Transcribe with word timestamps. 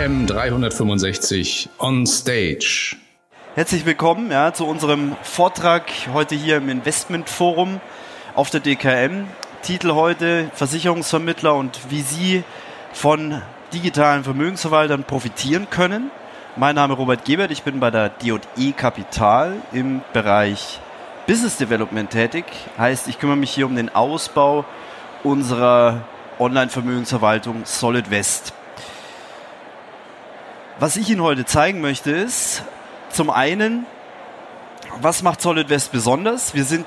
DKM 0.00 0.26
365 0.26 1.68
on 1.78 2.06
Stage. 2.06 2.96
Herzlich 3.54 3.84
willkommen 3.84 4.30
ja, 4.30 4.50
zu 4.54 4.64
unserem 4.64 5.14
Vortrag 5.22 5.90
heute 6.14 6.34
hier 6.34 6.56
im 6.56 6.70
Investmentforum 6.70 7.82
auf 8.34 8.48
der 8.48 8.60
DKM. 8.60 9.26
Titel 9.60 9.92
heute 9.92 10.50
Versicherungsvermittler 10.54 11.54
und 11.54 11.78
wie 11.90 12.00
Sie 12.00 12.44
von 12.94 13.42
digitalen 13.74 14.24
Vermögensverwaltern 14.24 15.04
profitieren 15.04 15.68
können. 15.68 16.10
Mein 16.56 16.76
Name 16.76 16.94
ist 16.94 16.98
Robert 16.98 17.26
Gebert, 17.26 17.50
ich 17.50 17.62
bin 17.62 17.78
bei 17.78 17.90
der 17.90 18.08
D&E 18.08 18.72
Kapital 18.72 19.56
im 19.70 20.00
Bereich 20.14 20.80
Business 21.26 21.58
Development 21.58 22.08
tätig. 22.08 22.46
Heißt, 22.78 23.06
ich 23.06 23.18
kümmere 23.18 23.36
mich 23.36 23.50
hier 23.50 23.66
um 23.66 23.76
den 23.76 23.94
Ausbau 23.94 24.64
unserer 25.24 26.00
Online-Vermögensverwaltung 26.38 27.66
Solid 27.66 28.10
West. 28.10 28.54
Was 30.80 30.96
ich 30.96 31.10
Ihnen 31.10 31.20
heute 31.20 31.44
zeigen 31.44 31.82
möchte 31.82 32.10
ist, 32.10 32.62
zum 33.10 33.28
einen, 33.28 33.84
was 35.02 35.22
macht 35.22 35.42
Solid 35.42 35.68
West 35.68 35.92
besonders? 35.92 36.54
Wir 36.54 36.64
sind 36.64 36.86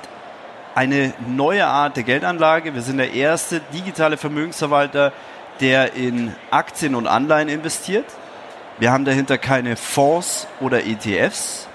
eine 0.73 1.13
neue 1.27 1.67
Art 1.67 1.95
der 1.95 2.01
Geldanlage. 2.01 2.73
Wir 2.73 2.81
sind 2.81 2.97
der 2.97 3.13
erste 3.13 3.61
digitale 3.71 4.17
Vermögensverwalter, 4.17 5.13
der 5.59 5.93
in 5.93 6.33
Aktien 6.49 6.95
und 6.95 7.05
Anleihen 7.05 7.49
investiert. 7.49 8.05
Wir 8.79 8.91
haben 8.91 9.05
dahinter 9.05 9.37
keine 9.37 9.75
Fonds 9.75 10.47
oder 10.59 10.87
ETFs, 10.87 11.67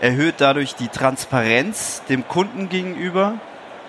erhöht 0.00 0.34
dadurch 0.38 0.74
die 0.74 0.88
Transparenz 0.88 2.02
dem 2.08 2.26
Kunden 2.26 2.68
gegenüber 2.68 3.34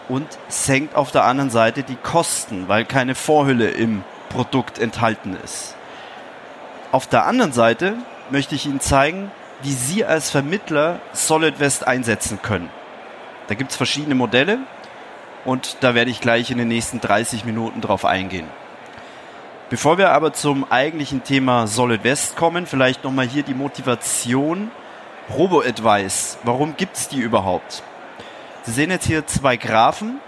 und 0.07 0.27
senkt 0.49 0.93
auf 0.93 1.09
der 1.09 1.23
anderen 1.23 1.49
Seite 1.49 1.81
die 1.81 1.95
Kosten, 1.95 2.67
weil 2.67 2.85
keine 2.85 3.15
Vorhülle 3.15 3.71
im 3.71 4.03
Produkt 4.29 4.77
enthalten 4.77 5.35
ist. 5.43 5.75
Auf 6.91 7.07
der 7.07 7.25
anderen 7.25 7.53
Seite 7.53 7.95
möchte 8.31 8.55
ich 8.55 8.65
Ihnen 8.65 8.81
zeigen, 8.81 9.31
wie 9.61 9.71
Sie 9.71 10.03
als 10.03 10.29
Vermittler 10.29 10.99
SolidWest 11.13 11.87
einsetzen 11.87 12.41
können. 12.41 12.69
Da 13.47 13.55
gibt 13.55 13.71
es 13.71 13.77
verschiedene 13.77 14.15
Modelle 14.15 14.59
und 15.45 15.77
da 15.79 15.95
werde 15.95 16.11
ich 16.11 16.19
gleich 16.19 16.51
in 16.51 16.57
den 16.57 16.67
nächsten 16.67 16.99
30 16.99 17.45
Minuten 17.45 17.79
drauf 17.79 18.03
eingehen. 18.03 18.47
Bevor 19.69 19.97
wir 19.97 20.11
aber 20.11 20.33
zum 20.33 20.69
eigentlichen 20.69 21.23
Thema 21.23 21.65
Solid 21.65 22.03
West 22.03 22.35
kommen, 22.35 22.65
vielleicht 22.65 23.05
nochmal 23.05 23.25
hier 23.25 23.43
die 23.43 23.53
Motivation 23.53 24.69
Robo-Advice. 25.29 26.39
Warum 26.43 26.75
gibt 26.75 26.97
es 26.97 27.07
die 27.07 27.19
überhaupt? 27.19 27.83
Sie 28.63 28.71
sehen 28.71 28.91
jetzt 28.91 29.05
hier 29.05 29.25
zwei 29.27 29.55
Graphen, 29.55 30.19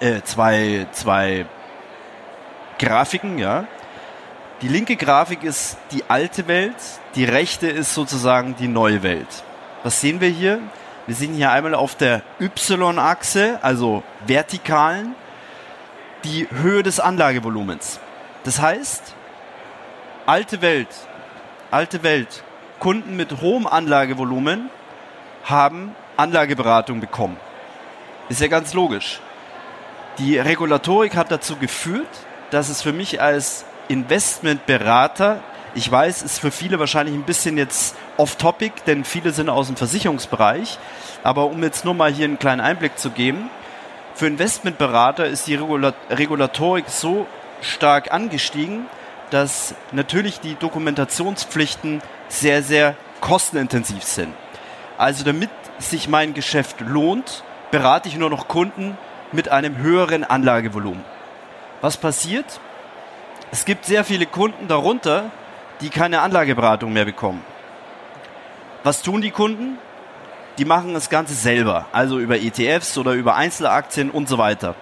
äh, 0.00 0.22
zwei, 0.22 0.86
zwei 0.92 1.44
Grafiken, 2.78 3.36
ja. 3.36 3.66
Die 4.62 4.68
linke 4.68 4.94
Grafik 4.94 5.42
ist 5.42 5.76
die 5.90 6.04
alte 6.06 6.46
Welt, 6.46 6.76
die 7.16 7.24
rechte 7.24 7.66
ist 7.66 7.94
sozusagen 7.94 8.54
die 8.54 8.68
neue 8.68 9.02
Welt. 9.02 9.26
Was 9.82 10.00
sehen 10.00 10.20
wir 10.20 10.28
hier? 10.28 10.60
Wir 11.08 11.16
sehen 11.16 11.34
hier 11.34 11.50
einmal 11.50 11.74
auf 11.74 11.96
der 11.96 12.22
Y-Achse, 12.40 13.58
also 13.60 14.04
vertikalen, 14.24 15.16
die 16.22 16.46
Höhe 16.48 16.84
des 16.84 17.00
Anlagevolumens. 17.00 17.98
Das 18.44 18.60
heißt, 18.60 19.14
alte 20.26 20.62
Welt, 20.62 20.94
alte 21.72 22.04
Welt, 22.04 22.44
Kunden 22.78 23.16
mit 23.16 23.40
hohem 23.40 23.66
Anlagevolumen 23.66 24.70
haben 25.42 25.96
Anlageberatung 26.16 27.00
bekommen. 27.00 27.36
Ist 28.28 28.40
ja 28.40 28.46
ganz 28.46 28.74
logisch. 28.74 29.18
Die 30.18 30.38
Regulatorik 30.38 31.16
hat 31.16 31.32
dazu 31.32 31.56
geführt, 31.56 32.06
dass 32.52 32.68
es 32.68 32.80
für 32.80 32.92
mich 32.92 33.20
als 33.20 33.64
Investmentberater, 33.88 35.40
ich 35.74 35.90
weiß, 35.90 36.22
ist 36.22 36.38
für 36.38 36.50
viele 36.50 36.78
wahrscheinlich 36.78 37.14
ein 37.14 37.24
bisschen 37.24 37.56
jetzt 37.56 37.96
off-topic, 38.16 38.82
denn 38.86 39.04
viele 39.04 39.32
sind 39.32 39.48
aus 39.48 39.68
dem 39.68 39.76
Versicherungsbereich, 39.76 40.78
aber 41.22 41.46
um 41.46 41.62
jetzt 41.62 41.84
nur 41.84 41.94
mal 41.94 42.12
hier 42.12 42.26
einen 42.26 42.38
kleinen 42.38 42.60
Einblick 42.60 42.98
zu 42.98 43.10
geben, 43.10 43.50
für 44.14 44.26
Investmentberater 44.26 45.26
ist 45.26 45.46
die 45.46 45.58
Regulatorik 46.10 46.88
so 46.88 47.26
stark 47.62 48.12
angestiegen, 48.12 48.86
dass 49.30 49.74
natürlich 49.92 50.40
die 50.40 50.54
Dokumentationspflichten 50.56 52.02
sehr, 52.28 52.62
sehr 52.62 52.94
kostenintensiv 53.20 54.02
sind. 54.04 54.34
Also 54.98 55.24
damit 55.24 55.50
sich 55.78 56.08
mein 56.08 56.34
Geschäft 56.34 56.80
lohnt, 56.80 57.42
berate 57.70 58.08
ich 58.08 58.16
nur 58.16 58.28
noch 58.28 58.48
Kunden 58.48 58.98
mit 59.32 59.48
einem 59.48 59.78
höheren 59.78 60.24
Anlagevolumen. 60.24 61.02
Was 61.80 61.96
passiert? 61.96 62.60
Es 63.52 63.64
gibt 63.64 63.84
sehr 63.84 64.02
viele 64.02 64.26
Kunden 64.26 64.66
darunter, 64.66 65.30
die 65.80 65.90
keine 65.90 66.22
Anlageberatung 66.22 66.92
mehr 66.92 67.04
bekommen. 67.04 67.44
Was 68.82 69.02
tun 69.02 69.20
die 69.20 69.30
Kunden? 69.30 69.78
Die 70.58 70.64
machen 70.64 70.92
das 70.94 71.08
Ganze 71.08 71.34
selber, 71.34 71.86
also 71.92 72.18
über 72.18 72.40
ETFs 72.40 72.98
oder 72.98 73.12
über 73.12 73.36
Einzelaktien 73.36 74.10
und 74.10 74.28
so 74.28 74.38
weiter 74.38 74.74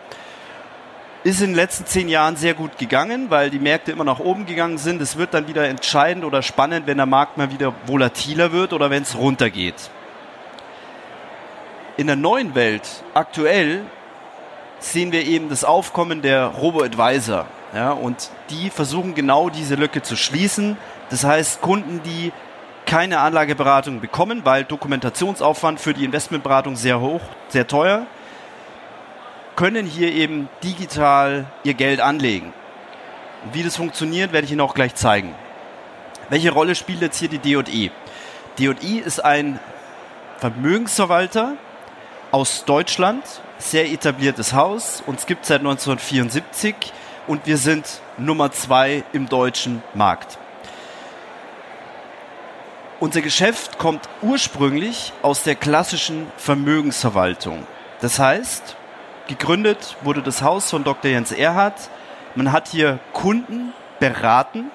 ist 1.23 1.41
in 1.41 1.49
den 1.49 1.57
letzten 1.57 1.87
zehn 1.87 2.09
Jahren 2.09 2.37
sehr 2.37 2.55
gut 2.55 2.79
gegangen, 2.79 3.27
weil 3.29 3.51
die 3.51 3.59
Märkte 3.59 3.93
immer 3.93 4.05
nach 4.05 4.21
oben 4.21 4.47
gegangen 4.47 4.79
sind. 4.79 5.03
Es 5.03 5.19
wird 5.19 5.35
dann 5.35 5.49
wieder 5.49 5.69
entscheidend 5.69 6.25
oder 6.25 6.43
spannend, 6.43 6.87
wenn 6.87 6.97
der 6.97 7.07
Markt 7.07 7.37
mal 7.37 7.53
wieder 7.53 7.75
volatiler 7.87 8.53
wird 8.53 8.73
oder 8.73 8.91
wenn 8.91 9.03
es 9.03 9.17
runtergeht. 9.17 9.91
In 11.99 12.07
der 12.07 12.17
neuen 12.17 12.55
Welt, 12.55 12.89
aktuell, 13.13 13.85
sehen 14.79 15.13
wir 15.13 15.27
eben 15.27 15.51
das 15.51 15.63
Aufkommen 15.63 16.23
der 16.23 16.47
Robo-Advisor. 16.47 17.47
Ja, 17.75 17.93
und 17.93 18.31
die 18.51 18.69
versuchen 18.69 19.15
genau 19.15 19.49
diese 19.49 19.77
Lücke 19.77 20.03
zu 20.03 20.17
schließen. 20.17 20.77
Das 21.09 21.25
heißt, 21.25 21.61
Kunden, 21.61 22.03
die 22.03 22.33
keine 22.85 23.21
Anlageberatung 23.21 24.01
bekommen, 24.01 24.41
weil 24.45 24.65
Dokumentationsaufwand 24.65 25.79
für 25.79 25.95
die 25.95 26.05
Investmentberatung 26.05 26.75
sehr 26.75 27.01
hoch, 27.01 27.21
sehr 27.49 27.69
teuer, 27.69 28.07
können 29.55 29.87
hier 29.87 30.13
eben 30.13 30.49
digital 30.65 31.45
ihr 31.63 31.75
Geld 31.75 32.01
anlegen. 32.01 32.53
Und 33.45 33.55
wie 33.55 33.63
das 33.63 33.77
funktioniert, 33.77 34.33
werde 34.33 34.47
ich 34.47 34.53
Ihnen 34.53 34.63
auch 34.63 34.75
gleich 34.75 34.97
zeigen. 34.97 35.35
Welche 36.29 36.51
Rolle 36.51 36.75
spielt 36.75 37.03
jetzt 37.03 37.19
hier 37.19 37.29
die 37.29 37.39
D&E? 37.39 37.91
D&E 38.59 38.99
ist 38.99 39.25
ein 39.25 39.61
Vermögensverwalter 40.39 41.55
aus 42.33 42.65
Deutschland, 42.65 43.23
sehr 43.59 43.91
etabliertes 43.91 44.55
Haus. 44.55 45.03
Gibt 45.27 45.43
es 45.43 45.49
seit 45.49 45.61
1974 45.61 46.75
und 47.31 47.47
wir 47.47 47.59
sind 47.59 48.01
Nummer 48.19 48.51
zwei 48.51 49.05
im 49.13 49.29
deutschen 49.29 49.85
Markt. 49.95 50.37
Unser 52.99 53.23
Geschäft 53.23 53.79
kommt 53.79 54.09
ursprünglich 54.21 55.13
aus 55.23 55.45
der 55.45 55.55
klassischen 55.55 56.27
Vermögensverwaltung. 56.37 57.69
Das 58.01 58.19
heißt, 58.19 58.75
gegründet 59.29 59.97
wurde 60.03 60.23
das 60.23 60.43
Haus 60.43 60.71
von 60.71 60.83
Dr. 60.83 61.09
Jens 61.09 61.31
Erhardt. 61.31 61.89
Man 62.35 62.51
hat 62.51 62.67
hier 62.67 62.99
Kunden 63.13 63.75
beraten 64.01 64.73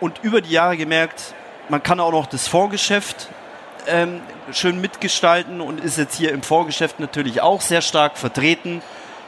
und 0.00 0.20
über 0.22 0.40
die 0.40 0.52
Jahre 0.52 0.78
gemerkt, 0.78 1.34
man 1.68 1.82
kann 1.82 2.00
auch 2.00 2.12
noch 2.12 2.24
das 2.24 2.48
Fondsgeschäft 2.48 3.28
ähm, 3.86 4.22
schön 4.50 4.80
mitgestalten 4.80 5.60
und 5.60 5.84
ist 5.84 5.98
jetzt 5.98 6.16
hier 6.16 6.32
im 6.32 6.42
Fondsgeschäft 6.42 7.00
natürlich 7.00 7.42
auch 7.42 7.60
sehr 7.60 7.82
stark 7.82 8.16
vertreten. 8.16 8.80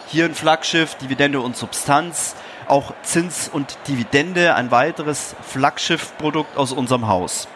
Hier 0.08 0.24
ein 0.24 0.36
Flaggschiff, 0.36 0.94
Dividende 0.94 1.40
und 1.40 1.56
Substanz, 1.56 2.36
auch 2.68 2.94
Zins 3.02 3.50
und 3.52 3.76
Dividende, 3.88 4.54
ein 4.54 4.70
weiteres 4.70 5.34
Flaggschiffprodukt 5.42 6.56
aus 6.56 6.70
unserem 6.70 7.08
Haus. 7.08 7.48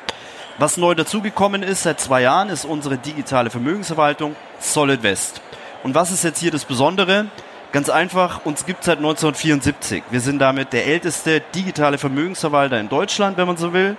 Was 0.58 0.76
neu 0.76 0.96
dazugekommen 0.96 1.62
ist 1.62 1.84
seit 1.84 2.00
zwei 2.00 2.22
Jahren, 2.22 2.48
ist 2.48 2.64
unsere 2.64 2.98
digitale 2.98 3.50
Vermögensverwaltung 3.50 4.34
Solid 4.58 5.04
West. 5.04 5.40
Und 5.84 5.94
was 5.94 6.10
ist 6.10 6.24
jetzt 6.24 6.40
hier 6.40 6.50
das 6.50 6.64
Besondere? 6.64 7.26
Ganz 7.70 7.88
einfach, 7.88 8.44
uns 8.44 8.66
gibt 8.66 8.80
es 8.80 8.86
seit 8.86 8.98
1974. 8.98 10.02
Wir 10.10 10.20
sind 10.20 10.40
damit 10.40 10.72
der 10.72 10.86
älteste 10.86 11.40
digitale 11.54 11.98
Vermögensverwalter 11.98 12.80
in 12.80 12.88
Deutschland, 12.88 13.36
wenn 13.36 13.46
man 13.46 13.58
so 13.58 13.72
will. 13.72 13.96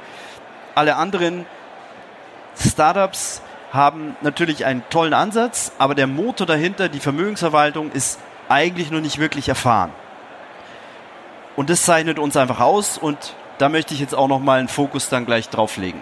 Alle 0.76 0.98
anderen 0.98 1.46
Startups 2.60 3.42
haben 3.72 4.18
natürlich 4.22 4.66
einen 4.66 4.84
tollen 4.90 5.14
Ansatz, 5.14 5.72
aber 5.78 5.96
der 5.96 6.08
Motor 6.08 6.46
dahinter, 6.46 6.90
die 6.90 7.00
Vermögensverwaltung, 7.00 7.92
ist 7.94 8.20
eigentlich 8.52 8.92
noch 8.92 9.02
nicht 9.02 9.18
wirklich 9.18 9.50
erfahren. 9.50 9.92
Und 11.56 11.70
das 11.70 11.84
zeichnet 11.84 12.20
uns 12.20 12.38
einfach 12.38 12.60
aus 12.60 12.98
und 12.98 13.36
da 13.58 13.70
möchte 13.70 13.94
ich 13.94 14.00
jetzt 14.00 14.16
auch 14.16 14.28
nochmal 14.28 14.60
einen 14.60 14.68
Fokus 14.68 15.10
dann 15.10 15.26
gleich 15.26 15.50
drauf 15.50 15.78
legen. 15.78 16.02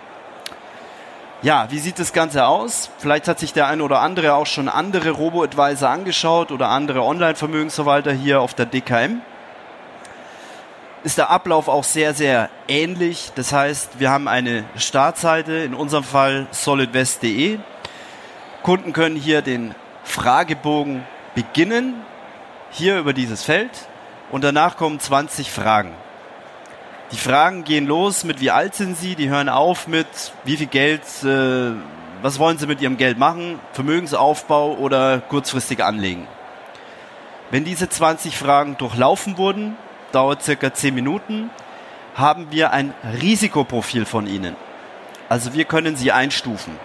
Ja, 1.42 1.68
wie 1.70 1.80
sieht 1.80 2.00
das 2.00 2.12
Ganze 2.12 2.48
aus? 2.48 2.90
Vielleicht 2.98 3.30
hat 3.30 3.40
sich 3.40 3.54
der 3.54 3.68
eine 3.68 3.84
oder 3.84 4.02
andere 4.02 4.34
auch 4.34 4.46
schon 4.46 4.68
andere 4.68 5.12
Robo-Advisor 5.12 5.90
angeschaut 5.90 6.52
oder 6.52 6.68
andere 6.68 7.02
Online-Vermögensverwalter 7.02 8.12
hier 8.12 8.42
auf 8.42 8.54
der 8.54 8.66
DKM. 8.66 9.22
Ist 11.06 11.18
der 11.18 11.30
Ablauf 11.30 11.70
auch 11.70 11.86
sehr, 11.86 12.14
sehr 12.14 12.50
ähnlich. 12.68 13.32
Das 13.36 13.54
heißt, 13.54 14.00
wir 14.00 14.10
haben 14.10 14.28
eine 14.28 14.66
Startseite, 14.76 15.54
in 15.54 15.74
unserem 15.74 16.04
Fall 16.04 16.48
solidwest.de. 16.52 17.58
Kunden 18.62 18.92
können 18.92 19.16
hier 19.16 19.42
den 19.42 19.74
Fragebogen 20.04 21.06
beginnen, 21.36 21.94
hier 22.72 23.00
über 23.00 23.14
dieses 23.14 23.44
Feld 23.44 23.72
und 24.32 24.44
danach 24.44 24.78
kommen 24.78 25.00
20 25.00 25.52
Fragen. 25.52 25.94
Die 27.12 27.18
Fragen 27.18 27.64
gehen 27.64 27.88
los 27.88 28.24
mit 28.24 28.40
wie 28.40 28.52
alt 28.52 28.76
sind 28.76 28.96
Sie, 28.98 29.16
die 29.16 29.30
hören 29.30 29.50
auf 29.50 29.88
mit 29.88 30.08
wie 30.44 30.58
viel 30.58 30.68
Geld, 30.68 31.02
äh, 31.24 31.72
was 32.22 32.38
wollen 32.38 32.60
Sie 32.60 32.68
mit 32.68 32.82
Ihrem 32.82 32.98
Geld 32.98 33.18
machen, 33.18 33.60
Vermögensaufbau 33.74 34.76
oder 34.76 35.20
kurzfristig 35.20 35.84
anlegen. 35.84 36.28
Wenn 37.50 37.66
diese 37.66 37.90
20 37.90 38.38
Fragen 38.38 38.78
durchlaufen 38.78 39.38
wurden, 39.38 39.76
dauert 40.12 40.44
circa 40.44 40.72
10 40.72 40.94
Minuten, 40.94 41.50
haben 42.14 42.52
wir 42.52 42.72
ein 42.72 42.94
Risikoprofil 43.22 44.06
von 44.06 44.28
Ihnen. 44.28 44.56
Also 45.30 45.54
wir 45.54 45.66
können 45.66 45.96
Sie 45.96 46.12
einstufen. 46.12 46.78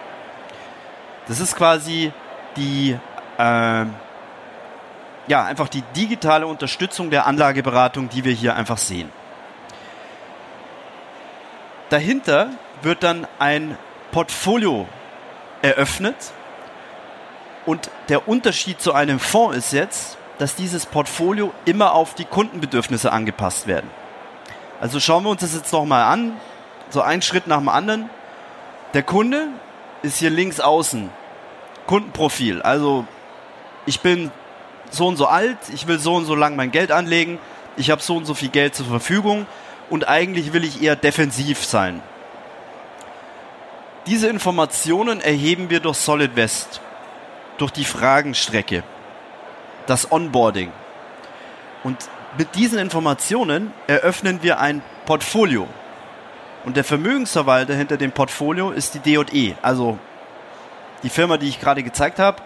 Das 1.27 1.39
ist 1.39 1.55
quasi 1.55 2.11
die, 2.55 2.97
äh, 3.37 3.85
ja, 5.27 5.43
einfach 5.43 5.67
die 5.67 5.81
digitale 5.95 6.47
Unterstützung 6.47 7.09
der 7.09 7.25
Anlageberatung, 7.25 8.09
die 8.09 8.23
wir 8.23 8.33
hier 8.33 8.55
einfach 8.55 8.77
sehen. 8.77 9.09
Dahinter 11.89 12.49
wird 12.81 13.03
dann 13.03 13.27
ein 13.39 13.77
Portfolio 14.11 14.87
eröffnet 15.61 16.15
und 17.65 17.89
der 18.09 18.27
Unterschied 18.27 18.81
zu 18.81 18.93
einem 18.93 19.19
Fonds 19.19 19.57
ist 19.57 19.73
jetzt, 19.73 20.17
dass 20.37 20.55
dieses 20.55 20.85
Portfolio 20.85 21.53
immer 21.65 21.93
auf 21.93 22.13
die 22.13 22.25
Kundenbedürfnisse 22.25 23.11
angepasst 23.11 23.67
werden. 23.67 23.89
Also 24.81 24.99
schauen 24.99 25.23
wir 25.23 25.29
uns 25.29 25.41
das 25.41 25.55
jetzt 25.55 25.71
nochmal 25.71 26.03
an, 26.03 26.33
so 26.89 27.01
ein 27.01 27.21
Schritt 27.21 27.47
nach 27.47 27.57
dem 27.57 27.69
anderen. 27.69 28.09
Der 28.93 29.03
Kunde 29.03 29.47
ist 30.01 30.17
hier 30.17 30.29
links 30.29 30.59
außen, 30.59 31.09
Kundenprofil. 31.87 32.61
Also 32.61 33.05
ich 33.85 34.01
bin 34.01 34.31
so 34.89 35.07
und 35.07 35.17
so 35.17 35.27
alt, 35.27 35.57
ich 35.73 35.87
will 35.87 35.99
so 35.99 36.15
und 36.15 36.25
so 36.25 36.35
lang 36.35 36.55
mein 36.55 36.71
Geld 36.71 36.91
anlegen, 36.91 37.39
ich 37.77 37.91
habe 37.91 38.01
so 38.01 38.15
und 38.15 38.25
so 38.25 38.33
viel 38.33 38.49
Geld 38.49 38.75
zur 38.75 38.85
Verfügung 38.85 39.45
und 39.89 40.07
eigentlich 40.07 40.53
will 40.53 40.63
ich 40.63 40.81
eher 40.81 40.95
defensiv 40.95 41.63
sein. 41.63 42.01
Diese 44.07 44.27
Informationen 44.27 45.19
erheben 45.21 45.69
wir 45.69 45.79
durch 45.79 45.97
Solid 45.97 46.35
West, 46.35 46.79
durch 47.57 47.71
die 47.71 47.85
Fragenstrecke, 47.85 48.83
das 49.87 50.11
Onboarding. 50.11 50.71
Und 51.83 51.97
mit 52.37 52.55
diesen 52.55 52.79
Informationen 52.79 53.73
eröffnen 53.87 54.43
wir 54.43 54.59
ein 54.59 54.81
Portfolio. 55.05 55.67
Und 56.65 56.77
der 56.77 56.83
Vermögensverwalter 56.83 57.75
hinter 57.75 57.97
dem 57.97 58.11
Portfolio 58.11 58.71
ist 58.71 58.95
die 58.95 58.99
DE, 58.99 59.55
also 59.61 59.97
die 61.03 61.09
Firma, 61.09 61.37
die 61.37 61.47
ich 61.47 61.59
gerade 61.59 61.83
gezeigt 61.83 62.17
habe, 62.19 62.41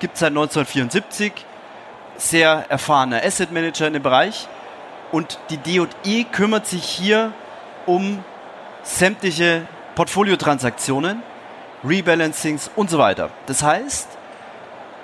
gibt 0.00 0.14
es 0.14 0.20
seit 0.20 0.30
1974, 0.30 1.32
sehr 2.22 2.66
erfahrener 2.68 3.22
Asset 3.24 3.52
Manager 3.52 3.86
in 3.86 3.94
dem 3.94 4.02
Bereich 4.02 4.48
und 5.10 5.38
die 5.50 5.56
D&E 5.56 6.24
kümmert 6.24 6.66
sich 6.66 6.84
hier 6.84 7.32
um 7.86 8.24
sämtliche 8.82 9.62
Portfoliotransaktionen, 9.94 11.22
Rebalancings 11.84 12.70
und 12.76 12.90
so 12.90 12.98
weiter. 12.98 13.30
Das 13.46 13.62
heißt, 13.62 14.08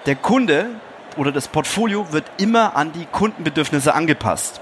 der 0.06 0.14
Kunde 0.14 0.66
oder 1.16 1.32
das 1.32 1.48
Portfolio 1.48 2.12
wird 2.12 2.24
immer 2.38 2.76
an 2.76 2.92
die 2.92 3.06
Kundenbedürfnisse 3.06 3.94
angepasst. 3.94 4.60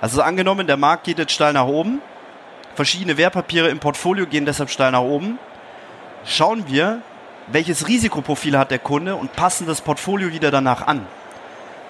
Also 0.00 0.20
angenommen, 0.20 0.66
der 0.66 0.76
Markt 0.76 1.04
geht 1.04 1.18
jetzt 1.18 1.32
steil 1.32 1.54
nach 1.54 1.66
oben, 1.66 2.02
verschiedene 2.74 3.16
Wertpapiere 3.16 3.68
im 3.68 3.78
Portfolio 3.78 4.26
gehen 4.26 4.44
deshalb 4.44 4.68
steil 4.68 4.92
nach 4.92 5.00
oben, 5.00 5.38
schauen 6.26 6.68
wir, 6.68 7.00
welches 7.46 7.88
Risikoprofil 7.88 8.58
hat 8.58 8.70
der 8.70 8.78
Kunde 8.78 9.16
und 9.16 9.32
passen 9.34 9.66
das 9.66 9.80
Portfolio 9.80 10.30
wieder 10.30 10.50
danach 10.50 10.86
an. 10.86 11.06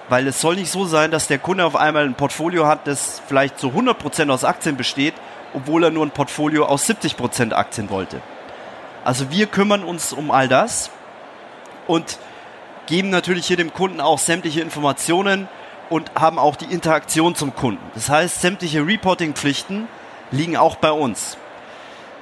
Weil 0.09 0.27
es 0.27 0.39
soll 0.39 0.55
nicht 0.55 0.71
so 0.71 0.85
sein, 0.85 1.11
dass 1.11 1.27
der 1.27 1.39
Kunde 1.39 1.65
auf 1.65 1.75
einmal 1.75 2.05
ein 2.05 2.13
Portfolio 2.13 2.67
hat, 2.67 2.87
das 2.87 3.21
vielleicht 3.27 3.59
zu 3.59 3.69
100% 3.69 4.29
aus 4.29 4.43
Aktien 4.43 4.77
besteht, 4.77 5.15
obwohl 5.53 5.83
er 5.83 5.91
nur 5.91 6.05
ein 6.05 6.11
Portfolio 6.11 6.65
aus 6.65 6.87
70% 6.87 7.53
Aktien 7.53 7.89
wollte. 7.89 8.21
Also 9.03 9.31
wir 9.31 9.47
kümmern 9.47 9.83
uns 9.83 10.13
um 10.13 10.31
all 10.31 10.47
das 10.47 10.91
und 11.87 12.19
geben 12.85 13.09
natürlich 13.09 13.47
hier 13.47 13.57
dem 13.57 13.73
Kunden 13.73 14.01
auch 14.01 14.19
sämtliche 14.19 14.61
Informationen 14.61 15.47
und 15.89 16.11
haben 16.15 16.39
auch 16.39 16.55
die 16.55 16.71
Interaktion 16.71 17.35
zum 17.35 17.55
Kunden. 17.55 17.83
Das 17.93 18.09
heißt, 18.09 18.41
sämtliche 18.41 18.85
Reporting-Pflichten 18.85 19.87
liegen 20.31 20.57
auch 20.57 20.75
bei 20.75 20.91
uns. 20.91 21.37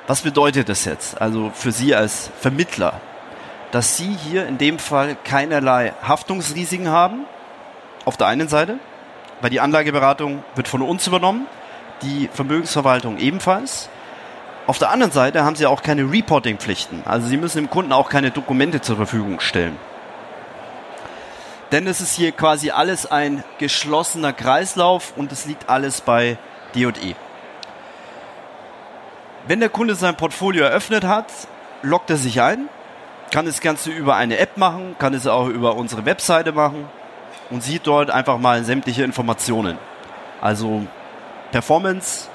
Was 0.07 0.21
bedeutet 0.21 0.67
das 0.69 0.85
jetzt? 0.85 1.19
Also 1.21 1.51
für 1.53 1.71
Sie 1.71 1.95
als 1.95 2.29
Vermittler, 2.39 2.99
dass 3.71 3.97
Sie 3.97 4.17
hier 4.29 4.45
in 4.45 4.57
dem 4.57 4.79
Fall 4.79 5.15
keinerlei 5.23 5.93
Haftungsrisiken 6.05 6.89
haben, 6.89 7.25
auf 8.05 8.17
der 8.17 8.27
einen 8.27 8.47
Seite, 8.47 8.79
weil 9.41 9.49
die 9.49 9.59
Anlageberatung 9.59 10.43
wird 10.55 10.67
von 10.67 10.81
uns 10.81 11.07
übernommen, 11.07 11.47
die 12.01 12.29
Vermögensverwaltung 12.31 13.17
ebenfalls. 13.17 13.89
Auf 14.67 14.79
der 14.79 14.89
anderen 14.89 15.11
Seite 15.11 15.43
haben 15.43 15.55
sie 15.55 15.65
auch 15.65 15.81
keine 15.81 16.09
Reporting-Pflichten. 16.09 17.03
Also 17.05 17.27
sie 17.27 17.37
müssen 17.37 17.57
dem 17.57 17.69
Kunden 17.69 17.91
auch 17.91 18.09
keine 18.09 18.31
Dokumente 18.31 18.81
zur 18.81 18.95
Verfügung 18.95 19.39
stellen. 19.39 19.77
Denn 21.71 21.87
es 21.87 22.01
ist 22.01 22.15
hier 22.15 22.31
quasi 22.31 22.69
alles 22.69 23.09
ein 23.09 23.43
geschlossener 23.57 24.31
Kreislauf 24.31 25.13
und 25.17 25.31
es 25.31 25.45
liegt 25.45 25.69
alles 25.69 26.01
bei 26.01 26.37
D&E. 26.75 27.15
Wenn 29.47 29.59
der 29.59 29.69
Kunde 29.69 29.95
sein 29.95 30.15
Portfolio 30.15 30.63
eröffnet 30.63 31.03
hat, 31.03 31.25
loggt 31.81 32.09
er 32.09 32.17
sich 32.17 32.41
ein, 32.41 32.69
kann 33.31 33.45
das 33.45 33.59
Ganze 33.59 33.89
über 33.89 34.15
eine 34.15 34.37
App 34.37 34.55
machen, 34.57 34.95
kann 34.99 35.13
es 35.13 35.27
auch 35.27 35.47
über 35.47 35.75
unsere 35.75 36.05
Webseite 36.05 36.53
machen 36.53 36.87
und 37.53 37.61
sieht 37.61 37.85
dort 37.85 38.09
einfach 38.09 38.39
mal 38.39 38.63
sämtliche 38.63 39.03
Informationen. 39.03 39.77
Also 40.41 40.87
Performance, 41.51 42.27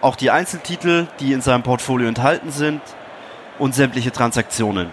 auch 0.00 0.16
die 0.16 0.32
Einzeltitel, 0.32 1.06
die 1.20 1.32
in 1.32 1.40
seinem 1.40 1.62
Portfolio 1.62 2.08
enthalten 2.08 2.50
sind 2.50 2.82
und 3.60 3.76
sämtliche 3.76 4.10
Transaktionen. 4.10 4.88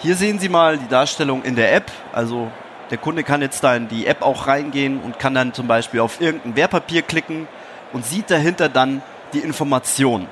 Hier 0.00 0.16
sehen 0.16 0.38
Sie 0.38 0.50
mal 0.50 0.76
die 0.76 0.86
Darstellung 0.86 1.44
in 1.44 1.56
der 1.56 1.74
App. 1.74 1.90
Also 2.12 2.50
der 2.90 2.98
Kunde 2.98 3.24
kann 3.24 3.40
jetzt 3.40 3.64
da 3.64 3.74
in 3.74 3.88
die 3.88 4.06
App 4.06 4.20
auch 4.20 4.46
reingehen 4.46 5.00
und 5.00 5.18
kann 5.18 5.32
dann 5.32 5.54
zum 5.54 5.66
Beispiel 5.66 6.00
auf 6.00 6.20
irgendein 6.20 6.56
Wertpapier 6.56 7.00
klicken 7.00 7.48
und 7.94 8.04
sieht 8.04 8.30
dahinter 8.30 8.68
dann 8.68 9.00
die 9.32 9.38
Information. 9.38 10.28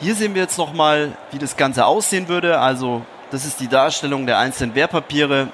Hier 0.00 0.14
sehen 0.14 0.34
wir 0.34 0.40
jetzt 0.40 0.56
nochmal, 0.56 1.12
wie 1.30 1.38
das 1.38 1.58
Ganze 1.58 1.84
aussehen 1.84 2.28
würde. 2.28 2.58
Also 2.58 3.02
das 3.34 3.44
ist 3.44 3.58
die 3.58 3.66
Darstellung 3.66 4.26
der 4.26 4.38
einzelnen 4.38 4.76
Wertpapiere. 4.76 5.48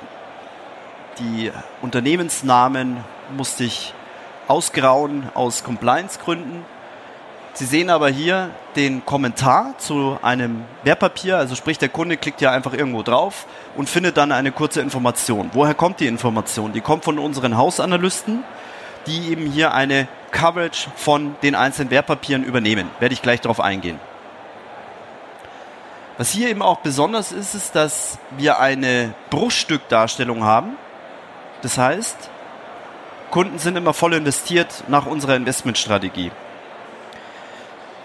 Die 1.18 1.50
Unternehmensnamen 1.80 2.98
musste 3.34 3.64
ich 3.64 3.94
ausgrauen 4.48 5.30
aus 5.32 5.64
Compliance-Gründen. 5.64 6.62
Sie 7.54 7.64
sehen 7.64 7.88
aber 7.88 8.10
hier 8.10 8.50
den 8.76 9.06
Kommentar 9.06 9.78
zu 9.78 10.18
einem 10.20 10.64
Wertpapier, 10.84 11.38
also 11.38 11.54
sprich 11.54 11.78
der 11.78 11.88
Kunde 11.88 12.18
klickt 12.18 12.42
ja 12.42 12.50
einfach 12.50 12.74
irgendwo 12.74 13.02
drauf 13.02 13.46
und 13.74 13.88
findet 13.88 14.18
dann 14.18 14.30
eine 14.30 14.52
kurze 14.52 14.82
Information. 14.82 15.48
Woher 15.54 15.72
kommt 15.72 16.00
die 16.00 16.06
Information? 16.06 16.74
Die 16.74 16.82
kommt 16.82 17.04
von 17.04 17.18
unseren 17.18 17.56
Hausanalysten, 17.56 18.44
die 19.06 19.30
eben 19.30 19.46
hier 19.46 19.72
eine 19.72 20.06
Coverage 20.32 20.90
von 20.96 21.34
den 21.42 21.54
einzelnen 21.54 21.90
Wertpapieren 21.90 22.44
übernehmen. 22.44 22.90
Werde 23.00 23.14
ich 23.14 23.22
gleich 23.22 23.40
darauf 23.40 23.58
eingehen. 23.58 23.98
Was 26.20 26.32
hier 26.32 26.50
eben 26.50 26.60
auch 26.60 26.80
besonders 26.80 27.32
ist, 27.32 27.54
ist, 27.54 27.74
dass 27.74 28.18
wir 28.36 28.60
eine 28.60 29.14
Bruchstückdarstellung 29.30 30.44
haben. 30.44 30.76
Das 31.62 31.78
heißt, 31.78 32.14
Kunden 33.30 33.58
sind 33.58 33.74
immer 33.78 33.94
voll 33.94 34.12
investiert 34.12 34.84
nach 34.88 35.06
unserer 35.06 35.34
Investmentstrategie. 35.34 36.30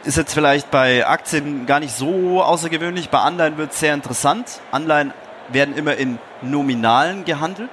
Ist 0.06 0.16
jetzt 0.16 0.34
vielleicht 0.34 0.72
bei 0.72 1.06
Aktien 1.06 1.66
gar 1.66 1.82
nicht 1.82 1.94
so 1.94 2.42
außergewöhnlich, 2.42 3.10
bei 3.10 3.20
Anleihen 3.20 3.58
wird 3.58 3.74
es 3.74 3.82
sehr 3.82 3.94
interessant. 3.94 4.62
Anleihen 4.72 5.14
werden 5.50 5.76
immer 5.76 5.96
in 5.96 6.18
Nominalen 6.42 7.26
gehandelt, 7.26 7.70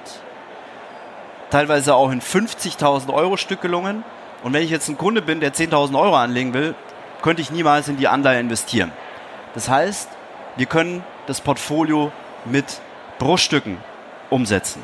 teilweise 1.51 1.95
auch 1.95 2.11
in 2.11 2.21
50.000 2.21 3.13
Euro 3.13 3.37
Stückelungen. 3.37 4.03
Und 4.43 4.51
wenn 4.51 4.63
ich 4.63 4.71
jetzt 4.71 4.89
ein 4.89 4.97
Kunde 4.97 5.21
bin, 5.21 5.39
der 5.39 5.53
10.000 5.53 5.97
Euro 5.97 6.17
anlegen 6.17 6.53
will, 6.53 6.75
könnte 7.21 7.41
ich 7.41 7.49
niemals 7.49 7.87
in 7.87 7.95
die 7.95 8.09
Anleihe 8.09 8.41
investieren. 8.41 8.91
Das 9.53 9.69
heißt, 9.69 10.09
wir 10.55 10.65
können 10.65 11.03
das 11.27 11.41
Portfolio 11.41 12.11
mit 12.45 12.65
Bruchstücken 13.19 13.77
umsetzen. 14.29 14.83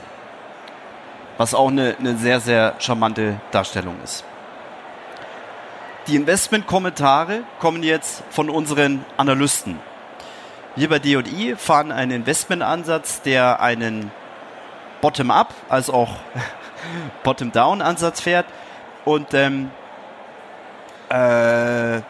Was 1.37 1.53
auch 1.53 1.69
eine, 1.69 1.95
eine 1.99 2.17
sehr, 2.17 2.39
sehr 2.39 2.75
charmante 2.79 3.39
Darstellung 3.51 3.95
ist. 4.03 4.23
Die 6.07 6.15
Investmentkommentare 6.15 7.41
kommen 7.59 7.83
jetzt 7.83 8.23
von 8.29 8.49
unseren 8.49 9.05
Analysten. 9.17 9.79
Wir 10.75 10.89
bei 10.89 10.99
D&I 10.99 11.55
fahren 11.55 11.91
einen 11.91 12.11
Investmentansatz, 12.11 13.21
der 13.21 13.61
einen 13.61 14.11
Bottom-up 15.01 15.53
als 15.69 15.89
auch 15.89 16.09
Bottom-down-Ansatz 17.23 18.21
fährt. 18.21 18.45
Und 19.05 19.33
ähm, 19.33 19.71
äh, 21.09 22.01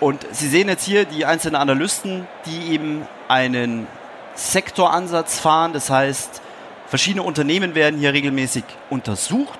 und 0.00 0.26
Sie 0.32 0.48
sehen 0.48 0.68
jetzt 0.68 0.84
hier 0.84 1.04
die 1.04 1.26
einzelnen 1.26 1.56
Analysten, 1.56 2.26
die 2.46 2.72
eben 2.72 3.06
einen 3.28 3.86
Sektoransatz 4.34 5.38
fahren. 5.38 5.74
Das 5.74 5.90
heißt, 5.90 6.40
verschiedene 6.86 7.22
Unternehmen 7.22 7.74
werden 7.74 8.00
hier 8.00 8.12
regelmäßig 8.12 8.64
untersucht. 8.88 9.58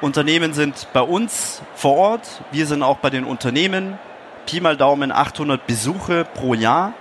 Unternehmen 0.00 0.54
sind 0.54 0.86
bei 0.92 1.00
uns 1.00 1.60
vor 1.74 1.96
Ort, 1.96 2.42
wir 2.52 2.66
sind 2.66 2.84
auch 2.84 2.98
bei 2.98 3.10
den 3.10 3.24
Unternehmen, 3.24 3.98
Pi 4.46 4.60
mal 4.60 4.76
Daumen 4.76 5.10
800 5.10 5.66
Besuche 5.66 6.24
pro 6.24 6.54
Jahr 6.54 6.94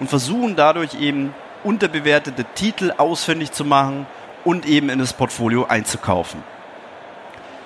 und 0.00 0.10
versuchen 0.10 0.56
dadurch 0.56 1.00
eben 1.00 1.32
unterbewertete 1.62 2.44
Titel 2.56 2.92
ausfindig 2.98 3.52
zu 3.52 3.64
machen 3.64 4.06
und 4.44 4.66
eben 4.66 4.88
in 4.90 4.98
das 4.98 5.12
Portfolio 5.12 5.66
einzukaufen. 5.66 6.42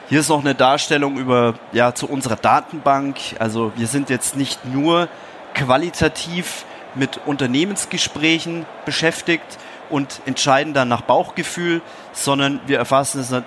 Hier 0.08 0.20
ist 0.20 0.30
noch 0.30 0.40
eine 0.40 0.54
Darstellung 0.54 1.18
über, 1.18 1.56
ja, 1.72 1.94
zu 1.94 2.08
unserer 2.08 2.36
Datenbank. 2.36 3.18
Also 3.40 3.72
wir 3.76 3.86
sind 3.86 4.08
jetzt 4.08 4.36
nicht 4.36 4.64
nur 4.64 5.06
qualitativ 5.52 6.64
mit 6.94 7.20
Unternehmensgesprächen 7.26 8.64
beschäftigt 8.86 9.58
und 9.90 10.22
entscheiden 10.24 10.72
dann 10.72 10.88
nach 10.88 11.02
Bauchgefühl, 11.02 11.82
sondern 12.14 12.60
wir 12.66 12.78
erfassen 12.78 13.18
das 13.18 13.42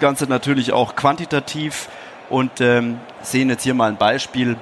Ganze 0.00 0.24
natürlich 0.24 0.72
auch 0.72 0.96
quantitativ 0.96 1.90
und 2.30 2.62
ähm, 2.62 2.98
sehen 3.20 3.50
jetzt 3.50 3.64
hier 3.64 3.74
mal 3.74 3.90
ein 3.90 3.98
Beispiel. 3.98 4.56